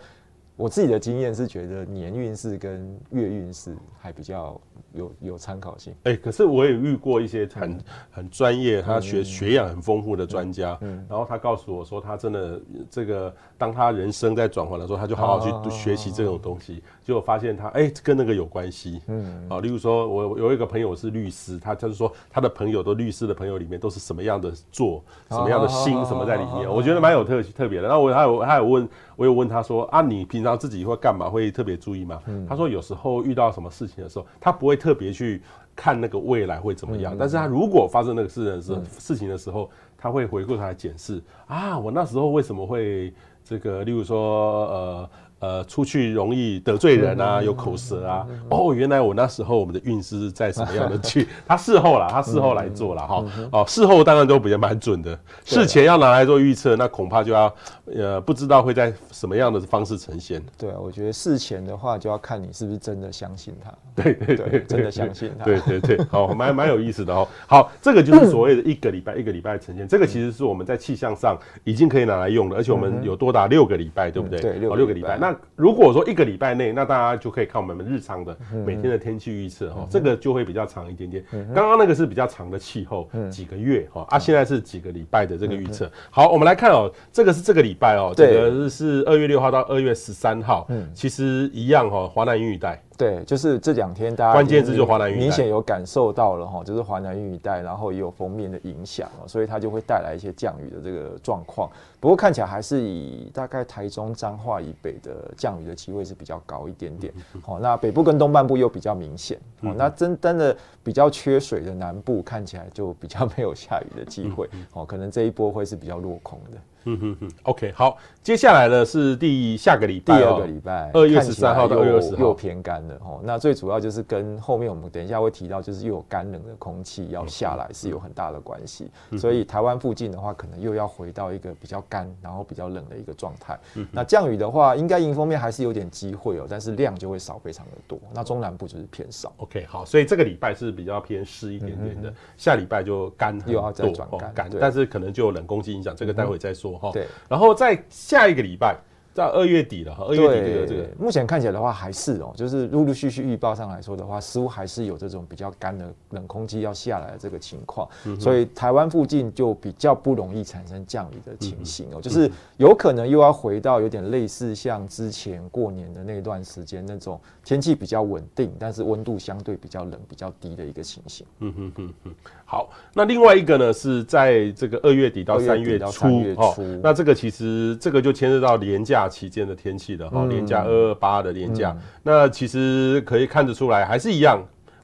[0.55, 4.59] 我自己的经验是觉得年运势跟月运势还比较
[4.93, 5.93] 有有参考性。
[6.03, 7.79] 哎，可是我也遇过一些很
[8.11, 19.01] 很专业，他学学养很丰富的专家，嗯然后他告诉我说，他真的这个当他人生在转换的时候，他就好好去学习这种东西，结果发现他哎跟那个有关系。
[19.07, 27.87] 嗯，啊，例如说我有一个朋友是律师，他他就是说他的朋友都律师的朋友里面都是什么样的做，什么样的心什么在里面，我觉得蛮有特特别的。
[27.87, 28.87] 然后我还有还有问。
[29.15, 31.29] 我有问他说啊，你平常自己会干嘛？
[31.29, 32.19] 会特别注意吗？
[32.49, 35.41] 他说有时候遇到什么事情的时候，他不会特别去
[35.73, 37.15] 看那个未来会怎么样。
[37.17, 43.13] 但是他如果发生那个事的时候，事情的时候，他会回过头来检视啊，我那时候为什么会
[43.45, 43.83] 这个？
[43.85, 45.09] 例如说呃。
[45.43, 48.25] 呃，出去容易得罪人啊，有口舌啊。
[48.49, 51.27] 哦，原来我那时候我们的运势是在什么样的 去？
[51.45, 53.25] 他事后啦，他事后来做了哈。
[53.51, 55.19] 哦，事后当然都比较蛮准的。
[55.43, 57.53] 事前要拿来做预测，那恐怕就要
[57.93, 60.41] 呃，不知道会在什么样的方式呈现。
[60.57, 63.73] 对啊，我觉得事前的话就要看你是不是真的相信他。
[64.01, 65.43] 对对对，真的相信他。
[65.43, 67.27] 对对对，好，蛮蛮有意思的哦。
[67.47, 69.85] 好，这个就是所谓的一个礼拜一个礼拜呈现。
[69.85, 74.39] 这个其实是我们在气象上已经可以拿来用的，而且我们有多达六个礼拜，对不对？
[74.39, 75.17] 对，六个礼拜。
[75.17, 81.23] 那如果说一个礼拜内，那大家就可以看我们日常的每天的天气预测哈，这个就会比较长一点点。
[81.53, 85.89] 刚刚那个是比较长的气候，几个月哈，啊，现在是几个礼拜的这个预测。
[86.09, 92.81] 好，我们来看哦，这个是这个礼拜哦，这个是二月六号到二月十三号，其实一样哈，华南云雨带。
[92.97, 101.69] 对，就是这两天大家关键字就华南云明显有感受到了哈，就是华南云雨带，然后也有锋面的影响，所以它就会带来一些降雨的这个状况。
[101.99, 107.13] 不过看起来还是以大概台中彰化以北的降雨的机会是比较高一点点。
[107.41, 109.39] 好，那北部跟东半部又比较明显。
[109.61, 114.49] 哦，那真真的比较缺水的南部看起来就比较没有下雨的机会。
[114.73, 116.57] 哦，可能这一波会是比较落空的。
[116.85, 123.21] 嗯哼哼，OK，好，接下来呢是第下个礼拜，第二个礼拜，二月十三号到二月二十号又偏干了哦。
[123.23, 128.89] 那最主要就是跟后面我们等一下会提到，就是又有干冷的空气要下来，是有很大的关系。
[129.17, 133.59] 所以台湾附近的话，可能又要回到一个比较干，然后比较冷的一个状态。
[133.91, 137.99] 那降雨的话，应该迎风面还是有点机会哦，但是量就会少非常的多。
[138.13, 139.31] 那中南部就是偏少。
[139.37, 146.91] OK，好，所以这个礼拜是比较偏湿一点点的，下礼拜就干，又要再转干，但是可能就有冷空气影响，这个待会再说哈。
[146.91, 147.53] 对，然后。
[147.53, 148.75] 在下一个礼拜，
[149.13, 157.87] 在二月底了哈，二月底这个这个，目前看起来的话还是哦，就是陆陆续续预报上来说的话，似乎还是有这种比较干的冷空气要下来的这个情况，
[158.19, 171.25] 所以台湾附近就比较不容易产生降雨的情形哦，就是有可能又要回到有点类似像之前过年的那段时间那种天气比较稳定，但是温度相对比较冷、比较低的一个情形。
[171.39, 172.15] 嗯哼哼哼。
[172.53, 176.05] 好，那另外一个呢，是在这个二月底到三月初，
[176.37, 184.39] 哦，那这个其实这个就牵涉到连假期间的天气了，哈、嗯，连假二二八的连假，嗯、那其实可以看得出来，还是一样。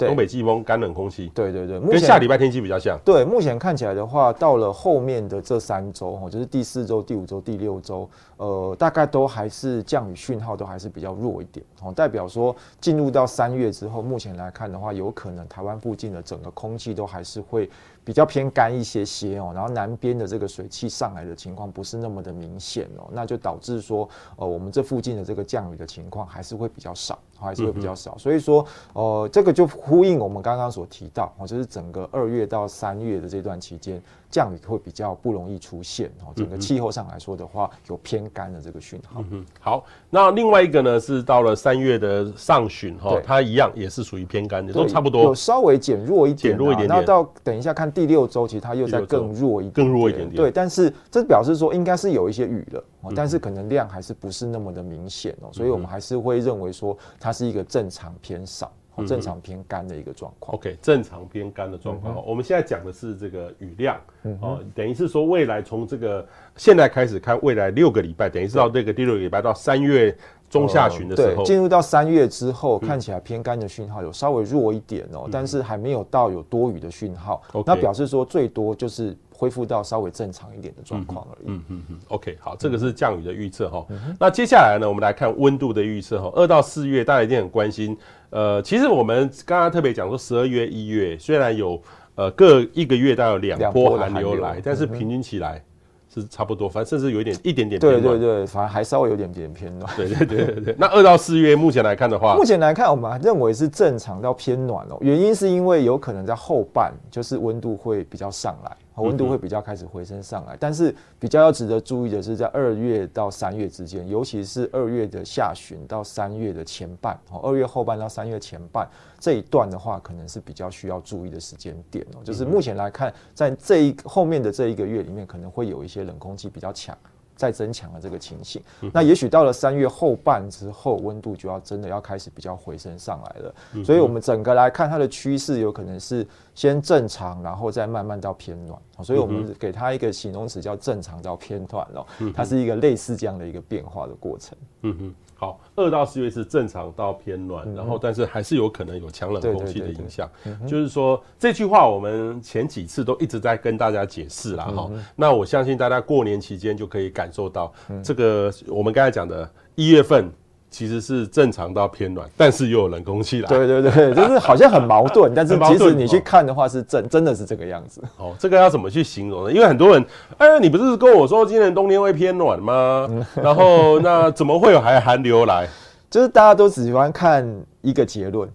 [0.08, 2.98] 东北季风干冷空气，对对对，跟下礼拜天气比较像。
[3.04, 17.70] 对，目前看起来的话，到了后面的这三周，哈，就是第四周、第五周、第六周，呃，大概都还是降雨讯号都还是比较弱一点，哦，代表说进入到三月之后，目前来看的话，有可能台湾附近的整个空气都还是会
[18.04, 24.08] 比较偏干一些些哦，然后南边的这个水汽上来的情况不是那么的明显哦，那就导致说，
[24.38, 27.20] 呃，我们这附近的这个降雨的情况还是会比较少。
[27.42, 39.24] 还是会比较少，所以说，呃，这个就呼应我们刚刚所提到，哦，就是整个二月到三月的这段期间，降雨会比较不容易出现，哦，整个气候上来说的话，有偏干的这个讯号。
[39.32, 46.88] 嗯，好，那另外一个呢，是到了三月的上旬，哈，它一样也是属于偏干的，都差不多，有稍微减弱一点，减弱一点。
[46.88, 50.36] 那到等一下看第六周，其实它又在更弱一点，更弱一点点。
[50.36, 52.84] 对，但是这表示说应该是有一些雨了，
[53.16, 58.72] 但是可能量还是不是那么的明显哦，所以我们还是会认为说它是一个正常偏少、
[59.08, 60.56] 正常偏干的一个状况。
[60.56, 62.22] OK，正常偏干的状况。
[62.26, 63.98] 我们现在讲的是这个雨量，
[64.42, 70.14] 哦，等于是说未来从这个现在开始看，未来六个礼拜，等于是到这个第六个礼拜到三月
[70.50, 77.42] 中下旬的时候，进入到三月之后，看起来偏干的讯号有稍微弱一点哦，但是还没有到有多雨的讯号。
[77.66, 79.16] 那表示说最多就是。
[79.40, 81.46] 恢复到稍微正常一点的状况而已。
[81.46, 82.00] 嗯嗯嗯。
[82.10, 83.88] OK，好，这个是降雨的预测哈。
[84.20, 86.30] 那接下来呢，我们来看温度的预测哈。
[86.36, 87.98] 二到四月，大家一定很关心。
[88.32, 91.82] 呃，其实我们刚刚特别讲说，十二月、一月虽然有
[92.16, 95.64] 呃各一个月大概有两波寒流来，但是平均起来。
[96.12, 98.02] 是差不多，反正甚至有一点一点点偏暖。
[98.02, 99.88] 对对对，反正还稍微有点点偏暖。
[99.96, 100.76] 对对对对对。
[100.76, 104.98] 那二到四月目前来看的话，目前来看我们认为是正常到偏暖哦。
[105.02, 110.56] 原因是因为有可能在后半，就是温度会比较上来，温度会比较开始回升上来。
[110.60, 118.88] 但是比较要值得注意的是，在二月到三月之间，尤其是二月的下旬到三月的前半，哦，二月后半到三月前半。
[119.20, 122.20] 这一段的话，可能是比较需要注意的时间点哦。
[122.24, 126.98] 就是目前来看，在这一后面的这一个月里面，可能会有一些冷空气比较强，
[127.40, 128.62] 在增强的这个情形。
[128.92, 133.56] 那也许到了三月后半之后，温度就要真的要开始比较回升上来了。
[133.82, 138.78] 所以，我们整个来看它的趋势，有可能是先正常，然后再慢慢到偏暖。
[139.02, 142.06] 所以我们给它一个形容词叫正常到偏暖哦。
[142.36, 144.58] 它是一个类似这样的一个变化的过程。
[144.82, 145.16] 嗯哼。
[145.40, 150.30] 好，二到四月是正常到偏暖，然后但是还是有可能有强冷空气的影响。
[150.68, 154.92] 就是说这句话我们前几次都一直在跟大家解释了哈。
[155.16, 157.74] 那我相信大家过年期间就可以感受到
[158.04, 160.30] 这个我们刚才讲的一月份。
[160.72, 163.50] 其实是正常到偏暖，但是又有冷空气来。
[163.50, 168.02] 对对对， 就是好像很矛盾，但是其实你去看的话是真真的是这个样子。
[168.18, 169.52] 哦，这个要怎么去形容呢？
[169.52, 170.06] 因为很多人，
[170.38, 173.10] 哎，你不是跟我说今年冬天会偏暖吗？
[173.34, 175.68] 然后那怎么会有还寒流来？
[176.08, 177.48] 就是大家都只喜欢看
[177.82, 178.48] 一个结论，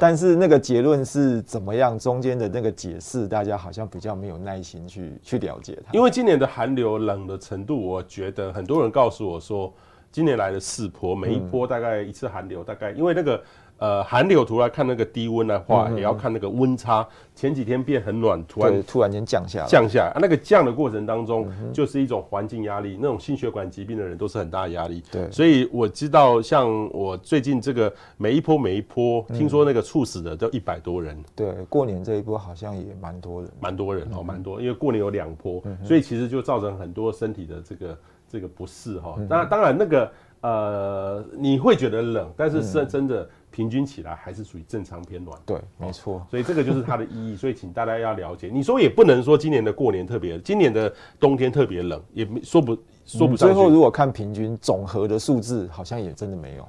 [0.00, 5.92] 但是那个结论是怎么样，中间的那个解释，大家好像比较没有耐心去去了解它。
[5.92, 9.70] 因为今年的寒流冷的程度，我觉得很多人告诉我说。
[10.14, 13.42] 今年来的四波，每一波大概一次寒流，大概因为那个
[13.78, 17.04] 呃寒流图来看那个低温的话，也要看那个温差。
[17.34, 22.96] 前几天变很暖，突然突然间降下来，降下来啊，那个降的过程当中，就是一种环境压力。
[23.00, 25.02] 那种心血管疾病的人都是很大的压力。
[25.10, 31.20] 对，所以我知道，像我最近这个每一波每一波，听说那个猝死的都一百多人。
[31.34, 37.98] 对，过年这一波好像也蛮多人，蛮多人哦，蛮多，因为过年有两波，所以其实就造成很多身体的这个
[38.34, 39.16] 这个不适哈。
[39.28, 43.26] 当然，当然那个呃，你会觉得冷，但是是真的。
[43.54, 47.36] 平均起来还是属于正常偏暖，对，没错，所以这个就是它的意义。
[47.36, 53.48] 所以请大家要了解，你说也不能说今年的过年特别，今年的冬天特别冷，也没说不说不上。
[53.48, 56.68] 最后如果看平均总和的数字，好像也真的没有。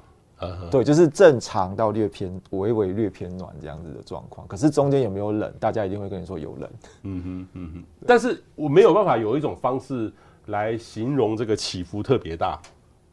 [0.70, 4.48] 对，就是正常到略偏，微微略偏暖这样子的状况。
[4.48, 6.70] 可是中间有没有冷，大家一定会跟你说有冷。
[7.02, 7.84] 嗯哼，嗯哼。
[8.06, 10.14] 但是我没有办法有一种方式
[10.48, 12.60] 来形容这个起伏特别大。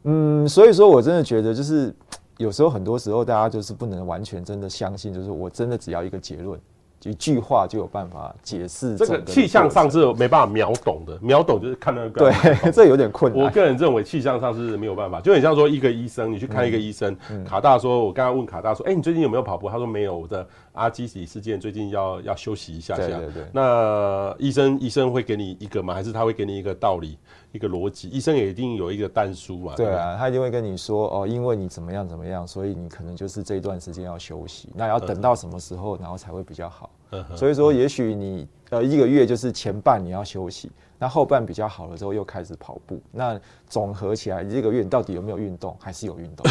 [0.03, 1.93] 嗯，所以说我真的觉得就是。
[2.39, 6.59] 有时候，很多时候，大家就是不能完全真的相信，就是我真的只要一个结论，
[7.03, 11.17] 一句话就有办法解释这个气象上是没办法秒懂的。
[11.21, 13.43] 秒懂就是看那个，对， 这有点困难。
[13.43, 19.69] 我个人认为气象上是没有办法，就很像说一个医生，你去看一个医生，卡大说，我刚刚问卡大说，哎，你最近有没有跑步？
[19.69, 23.07] 他说没有，我的阿基里事件最近要要休息一下下。
[23.07, 23.43] 对对对。
[23.51, 25.93] 那医生医生会给你一个吗？
[25.93, 27.17] 还是他会给你一个道理？
[27.53, 29.73] 一个逻辑，医生也一定有一个但书嘛。
[29.77, 36.89] 对啊，他一定会跟你说哦，因为你怎么样怎么样，所以你可能就是这一段时间要休息，那要等到什么时候，然后才会比较好。
[37.35, 40.69] 所以说，也许你呃一个月就是前半你要休息。
[40.97, 42.97] 那后半比较好了之后，又开始跑步。
[43.11, 43.37] 那
[43.67, 45.75] 总合起来，这个月你到底有没有运动？
[45.77, 46.45] 还是有运动？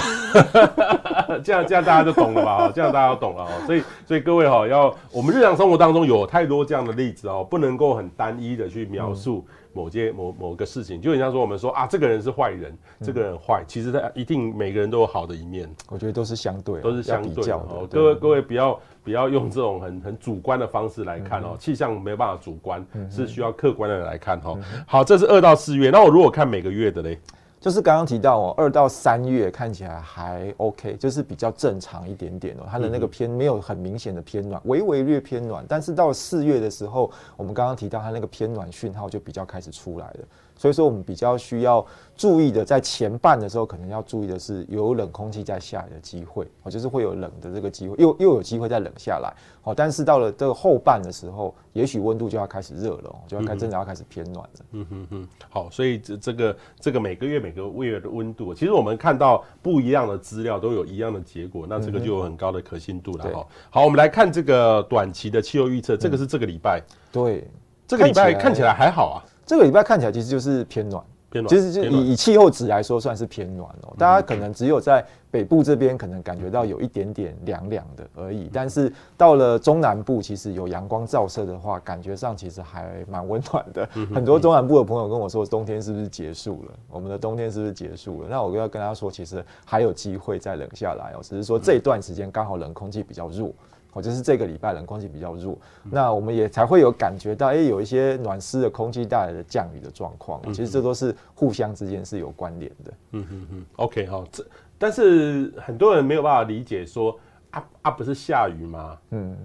[1.42, 2.70] 这样这样大家就懂了吧？
[2.72, 3.50] 这样大家都懂了哦。
[3.64, 11.00] 所以所以各位哈，要我们日常生活当中有太多这样的例子哦，不能够很单一的去描述某件某某个事情。
[11.00, 15.68] 就你像说我们说啊，这个人是坏人，这个人坏，其实他一定每个人都有好的一面。
[15.88, 17.86] 我觉得都是相对，都是相对的。
[17.90, 24.56] 各位各位不要不要用这种很很主观的方式来看哦，气象没有办法主观，是需要客观的来看哈。
[24.86, 25.90] 好，这是二到四月。
[25.90, 27.18] 那我如果看每个月的嘞，
[27.62, 32.66] 就是刚刚提到哦，二到三月看起来还 OK，就是比较正常一点点哦。
[32.68, 35.64] 它的那个偏没有很明显的偏暖，微微略偏暖。
[35.68, 40.18] 但是到四月的时候，我们刚刚提到它那个偏暖讯号就比较开始出来了。
[40.62, 41.84] 所以说，我们比较需要
[42.16, 49.34] 注意的，在前半的时候，可能要注意的是有冷空气在下来的机会，哦，就是会有冷的这个机会，又又有机会再冷下来，
[49.64, 54.64] 哦，但是到了这个后半的时候，也许温度就要开始热了，就要开真的要开始偏暖了。
[54.70, 63.44] 嗯哼哼，好，所以这这个这个每个月每个月的温度，其实我们看到不一样的资料都有一样的结果，那这个就有很高的可信度了哈。
[63.68, 67.50] 好，我们来看这个短期的气候预测，这个是这个礼拜，对，
[67.84, 69.18] 这个礼拜看起来还好啊。
[69.52, 71.54] 这个礼拜看起来其实就是偏暖，偏暖。
[71.54, 73.94] 其实就以以气候值来说，算是偏暖哦。
[73.98, 83.88] 大家可能只有在北部这边可能感觉到有一点点凉凉的而已，但是到了中南部，其实有阳光照射的话，感觉上其实还蛮温暖的。
[84.14, 86.74] 很多中南部的朋友跟我说，冬天是不是结束了？
[86.90, 88.28] 我们的冬天是不是结束了？
[88.28, 93.50] 那我就要跟他说，其实还有机会再冷下来哦，只是说这段时间刚好冷空气比较弱。
[93.94, 95.54] 或者是这个礼拜冷空气比较弱，
[95.90, 100.40] 那我们也才会有感觉到，哎，有一些暖湿的空气带来的降雨的状况。
[100.50, 102.92] 其实这都是互相之间是有关联的。
[103.10, 103.66] 嗯嗯嗯。
[103.76, 104.42] OK 好，这
[104.82, 107.16] 但是很多人没有办法理解说，
[107.52, 108.98] 啊啊不是下雨吗？
[109.10, 109.36] 嗯，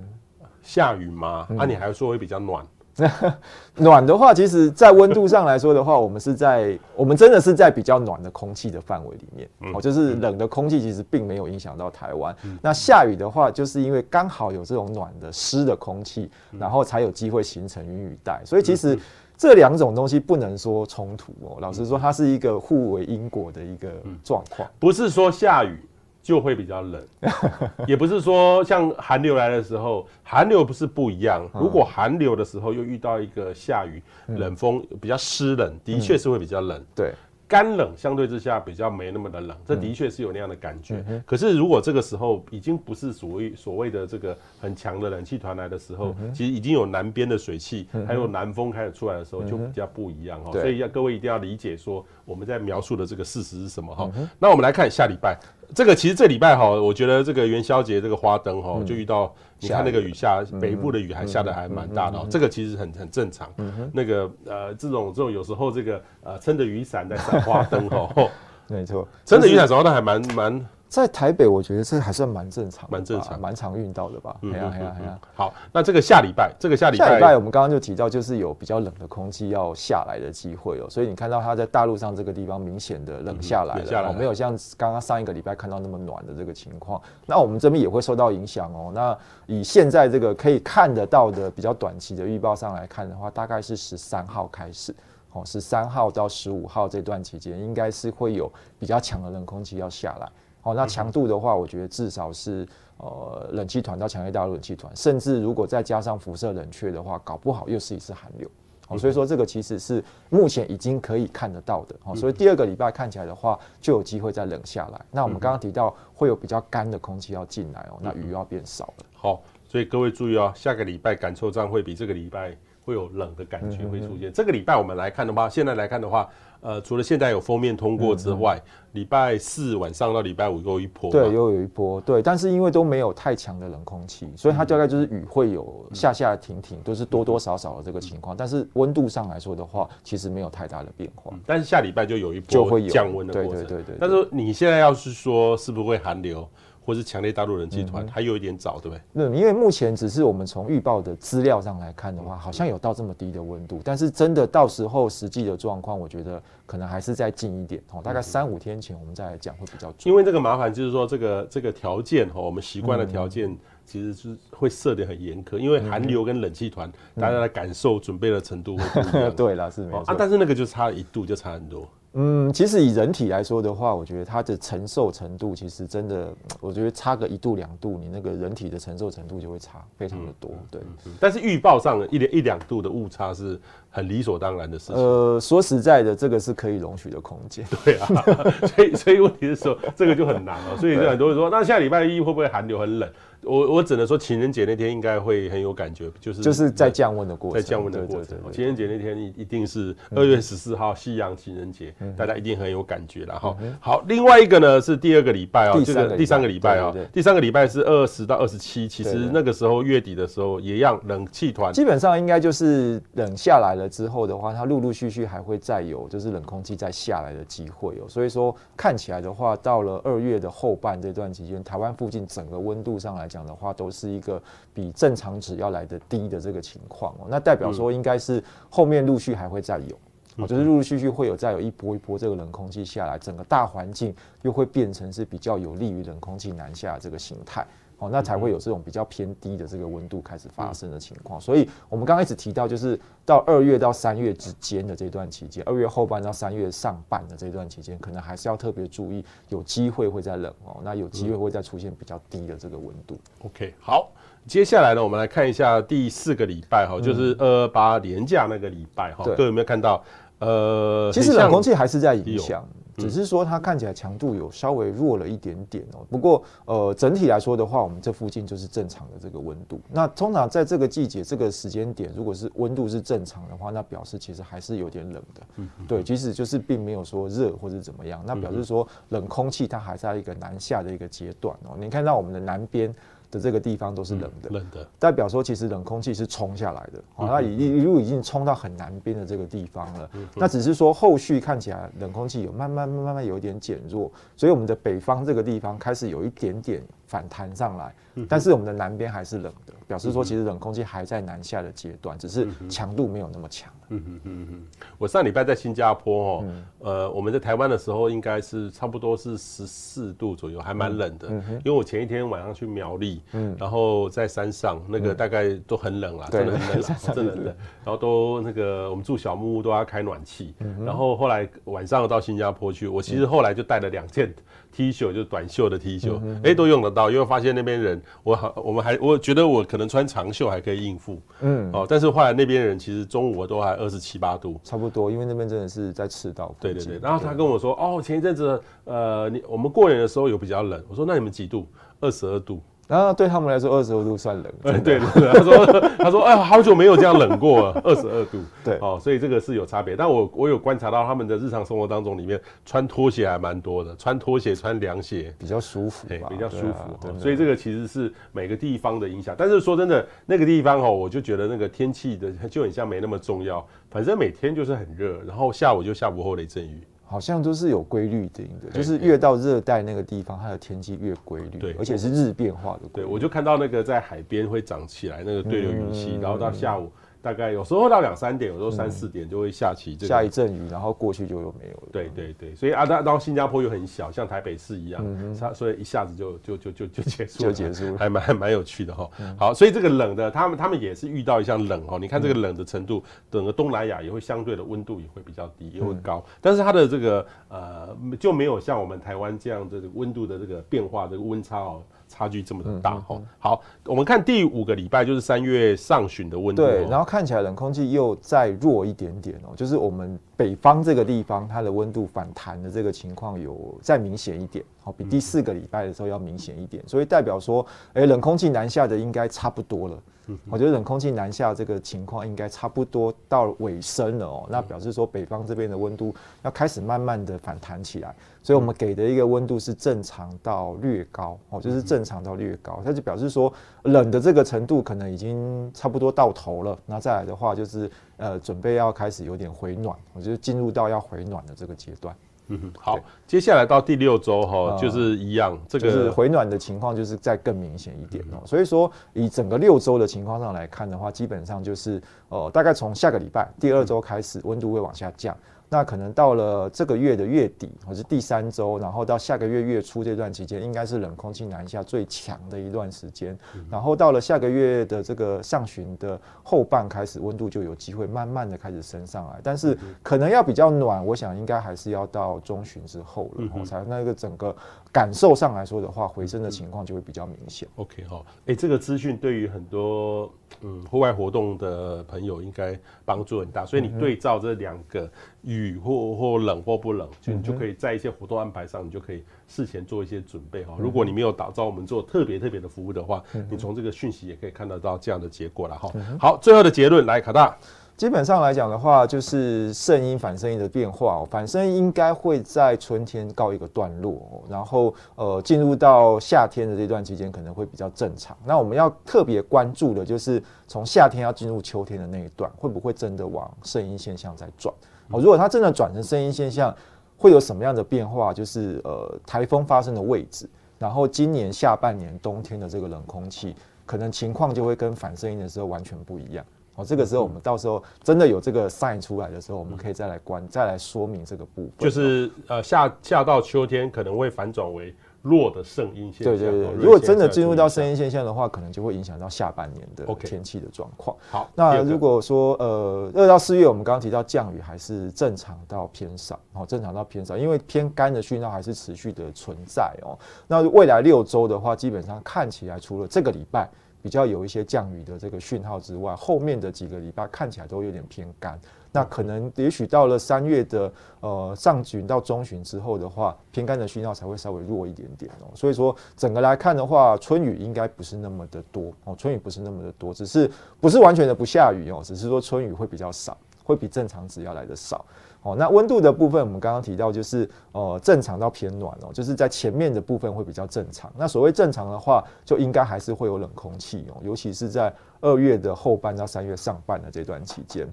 [0.63, 1.47] 下雨吗？
[1.59, 2.65] 啊，你还说会比较暖。
[3.77, 12.35] 暖的话，其实，在温度上来说的话，我们是在我们真的是在比较暖的空气的范围里面，哦，就是冷的空气其实并没有影响到台湾。
[12.59, 18.41] 那下雨的话，就是因为刚好有这种暖的湿的空气，然后才有机会形成云雨带。
[18.43, 18.97] 所以其实
[19.37, 23.89] 这两种东西不能说冲突哦，老实说，它是一个互为因果的一个
[24.23, 25.77] 状况，不是说下雨。
[26.23, 27.01] 就会比较冷，
[27.87, 31.49] 也不是说像寒流来的时候，寒流不是不一样。
[31.53, 34.03] 如果寒流的时候又遇到一个下雨，
[34.35, 36.83] 冷风比较湿冷，的确是会比较冷。
[36.93, 37.13] 对。
[37.47, 41.03] 干冷相对之下比较没那么的冷，这的确是有那样的感觉。
[41.25, 50.51] 可是如果这个时候已经不是所谓所谓的这个很强的冷气团来的时候，其实已经有南边的水汽，还有南风开始出来的时候，就比较不一样哈。
[50.51, 54.11] 所以要各位一定要理解说我们在描述的这个事实是什么哈。
[54.37, 55.39] 那我们来看下礼拜，
[55.75, 59.33] 这个其实这礼拜哈，我觉得这个元宵节这个花灯哈，就遇到。
[59.59, 63.51] 你看那个雨下，北部的雨还下得还蛮大的，这个其实很很正常。
[63.91, 68.07] 那个呃，这种这种有时候这个呃，撑着雨伞在赏花灯哈，
[68.69, 74.35] 没错，撑着雨伞赏花灯还蛮蛮在台北，我觉得这还算蛮正常，蛮正常，蛮常遇到的吧。
[74.43, 75.19] 哎呀哎呀哎呀！
[75.35, 80.89] 好，那这个下礼拜，这个下礼拜，下礼拜我们刚刚就提到，就是有比较冷的空气要下来的机会哦。
[80.89, 87.01] 所以你看到它在大陆上这个地方明显的冷下来了，没有像刚刚上一个礼拜看到那么暖的这个情况。
[87.25, 88.91] 那我们这边也会受到影响哦。
[88.93, 94.95] 那以现在这个可以看得到的比较短期的预报上来看的话，大概是十三号开始，
[95.33, 100.29] 哦，十三号到十五号这段期间，应该是会有比较强的冷空气要下来。
[100.67, 108.49] 哦，那强度的话，我觉得至少是呃冷气团到强烈大陆冷气团，甚至如果再加上辐射冷却的话，搞不好又是一次寒流。
[108.89, 111.95] 哦，所以说这个其实是目前已经可以看得到的。
[112.03, 115.01] 哦，所以第二个礼拜看起来的话，就有机会再冷下来。
[115.09, 119.05] 那我们刚刚提到会有比较干的空气要进来哦，那雨要变少了。
[119.13, 122.53] 好，所以各位注意哦，下个礼拜感受站会比这个礼拜
[122.83, 124.33] 会有冷的感觉会出现。
[124.33, 126.29] 这个礼拜我们来看的话，现在来看的话。
[126.61, 128.61] 呃，除了现在有封面通过之外，
[128.93, 132.21] 礼、嗯、拜四晚上到礼拜五又一波，对，又有一波，对。
[132.21, 138.35] 但是因为都没有太强的冷空气，所以它大概就是雨会有下下停停，都是多多少少的这个情况。
[138.35, 141.31] 但是温度上来说的话，其实没有太大的变化。
[141.45, 143.97] 但是下礼拜就有一波就会有降温的过程，对对对对。
[143.99, 146.47] 但是你现在要是说是不是会寒流？
[146.87, 149.01] 或是强烈大陆冷气团还有一点早，对不对？
[149.11, 159.95] 那，因为目前只是我们从预报的资料上来看的话，好像有到这么低的温度，但是真的到时候实际的状况，我觉得可能还是再近一点哦，大概三五天前我们再来讲会比较准。
[160.05, 163.53] 因为这个麻烦就是说，这个这个条件哈，我们习惯的条件
[163.85, 169.29] 其实是会设得很严苛，因为寒流跟冷气团大家的感受准备的程度会不一样。
[169.35, 171.85] 对了，是没错啊，但是那个就差一度就差很多。
[172.13, 180.49] 嗯，其实以人体来说的话，我觉得它的承受程度其实真的，我觉得差个一度两度，你那个人体的承受程度就会差非常的多。
[180.71, 180.81] 对，
[181.19, 183.59] 但是预报上一两一两度的误差是
[183.97, 184.95] 很理所当然的事情。
[184.95, 187.65] 呃，说实在的，这个是可以容许的空间。
[187.83, 188.05] 对啊，
[188.75, 190.77] 所以所以问题是说，这个就很难了。
[190.77, 193.09] 所以就很多人说，那下礼拜一会不会寒流很冷？
[193.43, 198.37] 我我只能说情人节那天应该会很有感觉，就是就是在降温的过程，在降温的过程。
[198.51, 203.55] 情人节那天一一定是二月十四号西洋情人节，大家一定很有感觉了哈。
[203.79, 218.05] 好，另外一个呢是第二个礼拜哦，这个第三个礼拜哦，第三个礼拜是二十到二十七，其实那个时候月底的时候也让，冷气团基本上应该就是冷下来了之后的话，它陆陆续续还会再有就是冷空气再下来的机会哦。
[218.07, 224.41] 所以说看起来的话，到了二月的后半这段期间，台湾附近整个温度上来讲的话，都是一个
[224.73, 237.65] 比正常值要来的低的这个情况哦，那代表说应该是后面陆续还会再有，就是陆陆续续会有再有一波一波这个冷空气下来，整个大环境又会变成是比较有利于冷空气南下这个形态。
[237.99, 241.39] 哦，那才会有这种比较偏低的这个温度开始发生的情况。
[241.41, 250.77] 所以，我们刚开始提到，就是到二月到三月之间的这段期间，二月后半到三月上半的这段期间，可能还是要特别注意，有机会会再冷哦。
[250.83, 253.17] 那有机会会再出现比较低的这个温度。
[253.39, 254.11] OK，好，
[254.45, 260.03] 接下来呢，我们来看一下第四个礼拜哈，就是二二八连假那个礼拜哈，各位有没有看到？
[260.39, 262.63] 呃，其实冷空气还是在影响。
[262.97, 266.05] 只是说它看起来强度有稍微弱了一点点哦。
[266.09, 269.79] 不过呃，整体来说的话，我们这附近就是正常的这个温度。
[269.91, 275.41] 那通常在这个季节、这个时间点，如果是温度是正常的话，那表示其实还是有点冷的。
[275.57, 281.75] 嗯，对，即使就是并没有说热或者怎么样，那表示说冷空气它还在一个南下的一个阶段哦。
[281.77, 282.93] 你看到我们的南边。
[283.29, 290.09] 的这个地方都是冷的，冷的，代表说其实冷空气是冲下来的，好，它已一路已经冲到很南边的这个地方了。
[290.35, 297.95] 那只是说后续看起来冷空气有慢慢慢慢有一点减弱，所以我们的北方这个地方开始有一点点反弹上来，
[298.27, 303.71] 但是我们的南边还是冷的，表示说其实冷空气还在南下的阶段，只是强度没有那么强。
[303.89, 306.45] 嗯嗯嗯嗯，我上礼拜在新加坡哦，
[306.79, 311.29] 呃，我们在台湾的时候应该是差不多是十四度左右，还蛮冷的。
[311.29, 316.81] 因为我前一天晚上去苗栗，嗯，然后在山上那个大概都很冷啦，真的很冷，
[317.15, 317.55] 真的很冷。
[317.85, 320.53] 然后都那个我们住小木屋都要开暖气，
[320.85, 324.33] 然后后来晚上到新加坡去，我其实后来就带了两件。
[324.77, 336.55] T 恤就是短袖的 T 恤，哎，都用得到，因为发现那边人，我好，我们还我觉得我可能穿长袖还可以应付，嗯，哦，但是后来那边人其实中午都还二十七八度，差不多，因为那边真的是在赤道。
[336.59, 341.67] 对对对，然后他跟我说，哦，前一阵子，呃，你我们过年的时候有比较冷，我说那你们几度？
[341.99, 342.61] 二十二度。
[342.87, 344.81] 然后对他们来说，二十二度算冷。
[344.81, 345.65] 对他说
[345.99, 348.39] 他说哎，好久没有这样冷过了，二十二度。
[348.63, 349.95] 对，哦，所以这个是有差别。
[349.95, 357.19] 但我我有观察到他们的日常生活当中，里面穿拖鞋还蛮多的，穿拖鞋穿凉鞋比较舒服，对，比较舒服。
[357.19, 359.35] 所以这个其实是每个地方的影响。
[359.37, 366.81] 但是说真的，那个地方哦，我就觉得那个天气的就很像没那么重要，反正每天就是很热，然后下午就下午后雷阵雨。
[367.07, 372.81] 好像都是有规律的，就是越到热带那个地方，它的天气越规律，对，而且是日变化的。
[372.93, 376.91] 对，我就看到那个在海边会长起来那个对流云系，然后到下午。
[377.27, 381.89] 大概有时候到两三点，有时候三四点就会下起这个下一阵雨，然后过去就又没有了。
[381.91, 389.09] 对对对，所以啊，到到新加坡又很小，像台北市一样，它所以一下子就就就就就结束了，就结束了，还蛮还蛮有趣的哈。
[389.37, 391.99] 好，所以这个冷的，他们他们也是遇到一项冷哦。
[391.99, 401.83] 你看这个冷的程度，整个东南亚也会相对的温度也会比较低，也会高，但是它的这个呃就没有像我们台湾这样这个温度的这个变化这个温差哦。
[402.07, 420.01] 差距这么的大哈、嗯，好，我们看第五个礼拜就是三月上旬的温度，对，然后看起来冷空气又再弱一点点哦，就是我们北方这个地方它的温度反弹的这个情况有再明显一点，好，比第四个礼拜的时候要明显一点，所以代表说，哎，冷空气南下的应该差不多了。
[420.49, 433.51] 我觉得冷空气南下这个情况应该差不多到尾声了哦，那表示说北方这边的温度要开始慢慢的反弹起来，所以我们给的一个温度是正常到略高哦，就是正常到略高，它就表示说
[433.83, 442.15] 冷的这个程度可能已经差不多到头了，那再来的话就是呃准备要开始有点回暖，我觉得进入到要回暖的这个阶段。
[442.47, 448.41] 嗯哼，好，接下来到第六周哈，就是一样，这个就是回暖的情况就是再更明显一点哦。
[448.45, 455.35] 所以说，以整个六周的情况上来看的话，基本上就是呃，大概从下个礼拜第二周开始，温度会往下降。
[455.69, 463.37] 那可能到了这个月的月底，或是第三周，然后到下个月月初这段期间，应该是冷空气南下最强的一段时间。
[463.69, 469.41] 然后到了下个月的这个上旬的后半开始，温度就有机会慢慢的开始升上来。
[469.43, 474.55] 但是可能要比较暖，我想应该还是要到中旬之后了，我才那个整个
[474.97, 477.67] 感受上来说的话，回升的情况就会比较明显。
[477.75, 480.31] OK 哈，哎，这个资讯对于很多
[480.61, 483.63] 嗯户外活动的朋友应该帮助很大。
[483.63, 485.07] 所以你对照这两个。
[485.43, 490.75] 雨或或冷或不冷，就你就可以在一些活动安排上，你就可以事前做一些准备哈。
[490.77, 495.89] 如果你没有打造我们做特别特别的服务的话，你从这个讯息也可以看得到这样的结果了哈。
[496.19, 497.55] 好，最后的结论来，卡大。
[497.97, 508.37] 基本上来讲的话，就是圣婴反圣婴的变化，哦反圣婴应该会在春天告一个段落，然后呃进入到夏天的这段期间可能会比较正常。
[508.45, 514.71] 那我们要特别关注的就是从夏天要进入秋天的那一段，会不会真的往圣婴现象在转？
[515.09, 516.71] 哦，如果它真的转成圣音现象，
[517.17, 518.31] 会有什么样的变化？
[518.31, 523.55] 就是呃台风发生的位置，然后今年下半年冬天的这个冷空气，
[523.87, 526.45] 可能情况就会跟反圣婴的时候完全不一样。
[526.77, 531.71] 哦，这个时候我们到时候真的有这个 sign 出来的时候，我们可以再来关，再来说明这个部分。
[531.79, 536.25] 就是呃，下下到秋天可能会反转为弱的圣阴现象。
[536.25, 541.17] 对对对，如果真的进入到圣阴现象的话，可能就会影响到下半年的天气的状况。
[541.31, 550.15] 好，那如果说呃，二到四月我们刚刚提到降雨还是正常到偏少，哦，正常到偏少，因为偏干的讯号还是持续的存在哦。
[550.47, 553.67] 那未来六周的话，基本上看起来除了这个礼拜。
[554.07, 558.57] 比较有一些降雨的这个讯号之外，后面的几个礼拜看起来都有点偏干。
[558.93, 560.89] 那可能也许到了三月的
[561.19, 565.51] 呃上旬到中旬之后的话，偏干的讯号才会稍微弱一点点哦。
[565.53, 570.49] 所以说整个来看的话，春雨应该不是那么的多哦，春雨不是那么的多，只是
[570.79, 575.05] 不是完全的不下雨哦，只是说春雨会比较少，会比正常值要来的少。
[575.41, 581.11] 哦，那温度的部分，我们刚刚提到就是呃正常到偏暖哦，就是在前面的部分会比较正常。
[581.17, 587.87] 那所谓正常的话，就应该还是会有冷空气哦，尤其是在二月的后半到三月上半的这段期间。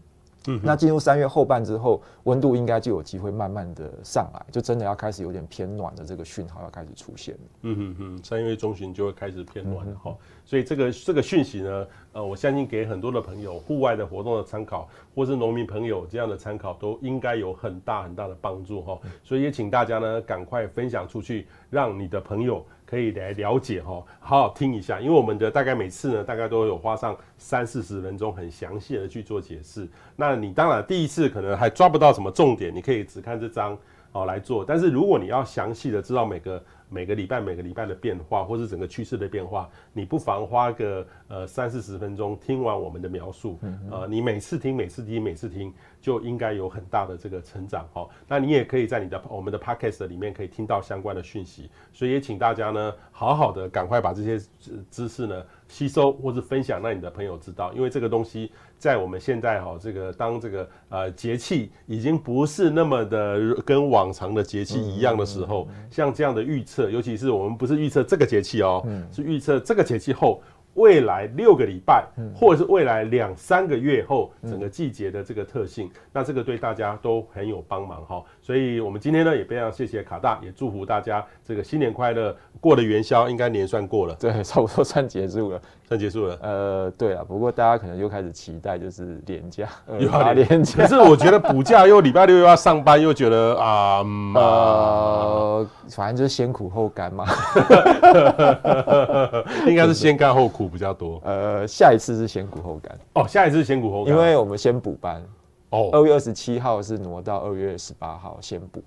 [0.46, 7.36] 嗯，那进入三月后半之后，温度应该就有机会慢慢的上来，就真的要开始有点偏暖的这个讯号要开始出现。
[7.62, 10.10] 嗯哼哼，三月中旬就会开始偏暖了哈。
[10.10, 10.16] 嗯
[10.46, 19.00] 所以这个这个讯息呢，呃，我相信给很多的朋友户外的活动的参考，或是农民朋友这样的参考，都应该有很大很大的帮助哈。
[19.22, 25.00] 所以也请大家呢赶快分享出去，让你的朋友可以来了解哈，好好听一下。
[25.00, 29.88] 因为我们的大概每次呢，大概都有花上三四十分钟，很详细的去做解释。
[30.16, 33.76] 那你当然第一次可能还抓不到什么重点，你可以只看这张
[34.12, 34.64] 哦来做。
[34.64, 36.62] 但是如果你要详细的知道每个。
[36.88, 43.58] 每个礼拜每个礼拜的变化，或是整个趋势的变化，你不妨花个呃三四十分钟听完我们的描述，
[43.90, 48.08] 呃，你每次听每次听每次听，就应该有很大的这个成长哦。
[48.28, 54.38] 那你也可以在你的我们的 podcast 里面可以听到相关的讯息，所以也请大家呢好好的赶快把这些
[54.90, 66.90] 知识呢吸收或是分享，让你的朋友知道，因为这个东西在我们现在哈这个当这个呃节气已经不是那么的跟往常的节气一样的时候，像这样的预测。
[66.90, 70.40] 尤其是我们不是预测这个节气哦，是预测这个节气后
[70.74, 72.04] 未来六个礼拜，
[72.34, 78.22] 或者是未来两三个月后整个季节的这个特性，那这个对大家都很有帮忙哈。
[78.44, 82.36] 所以我们今天呢也非常谢谢卡大，也祝福大家这个新年快乐。
[82.60, 86.38] 过了元宵，应该年算过了，对， 差不多算结束了，算结束了。
[86.42, 89.66] 呃，对啊，不过大家可能又开始期待就是年假，
[89.98, 90.82] 又要年假。
[90.82, 94.02] 可是我觉得补假又礼拜六又要上班，又觉得啊，
[94.34, 97.24] 呃，反正就是先苦后甘嘛。
[99.66, 101.18] 应该是先甘后苦比较多。
[101.24, 102.98] 呃，下一次是先苦后甘。
[103.14, 105.22] 哦，下一次是先苦后甘，因为我们先补班。
[105.74, 108.80] 哦，二月二十七号是挪到二月十八号先补。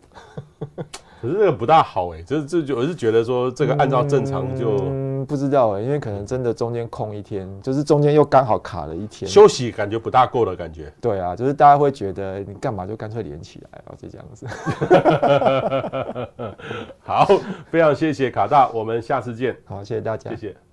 [1.20, 10.94] 可是这个不大好哎，就是这就我是觉得说这个按照正常就嗯不知道哎，因为可能真的中间空一天，就是中间又刚好卡了一天休息，感觉不大够的感觉。
[11.02, 14.48] 对啊，就是大家会觉得你干嘛就干脆连起来了，就这样子。
[17.04, 17.26] 好，
[17.70, 19.58] 非常谢谢卡大，我们下次见。
[19.66, 20.67] 好，谢谢大家，谢谢。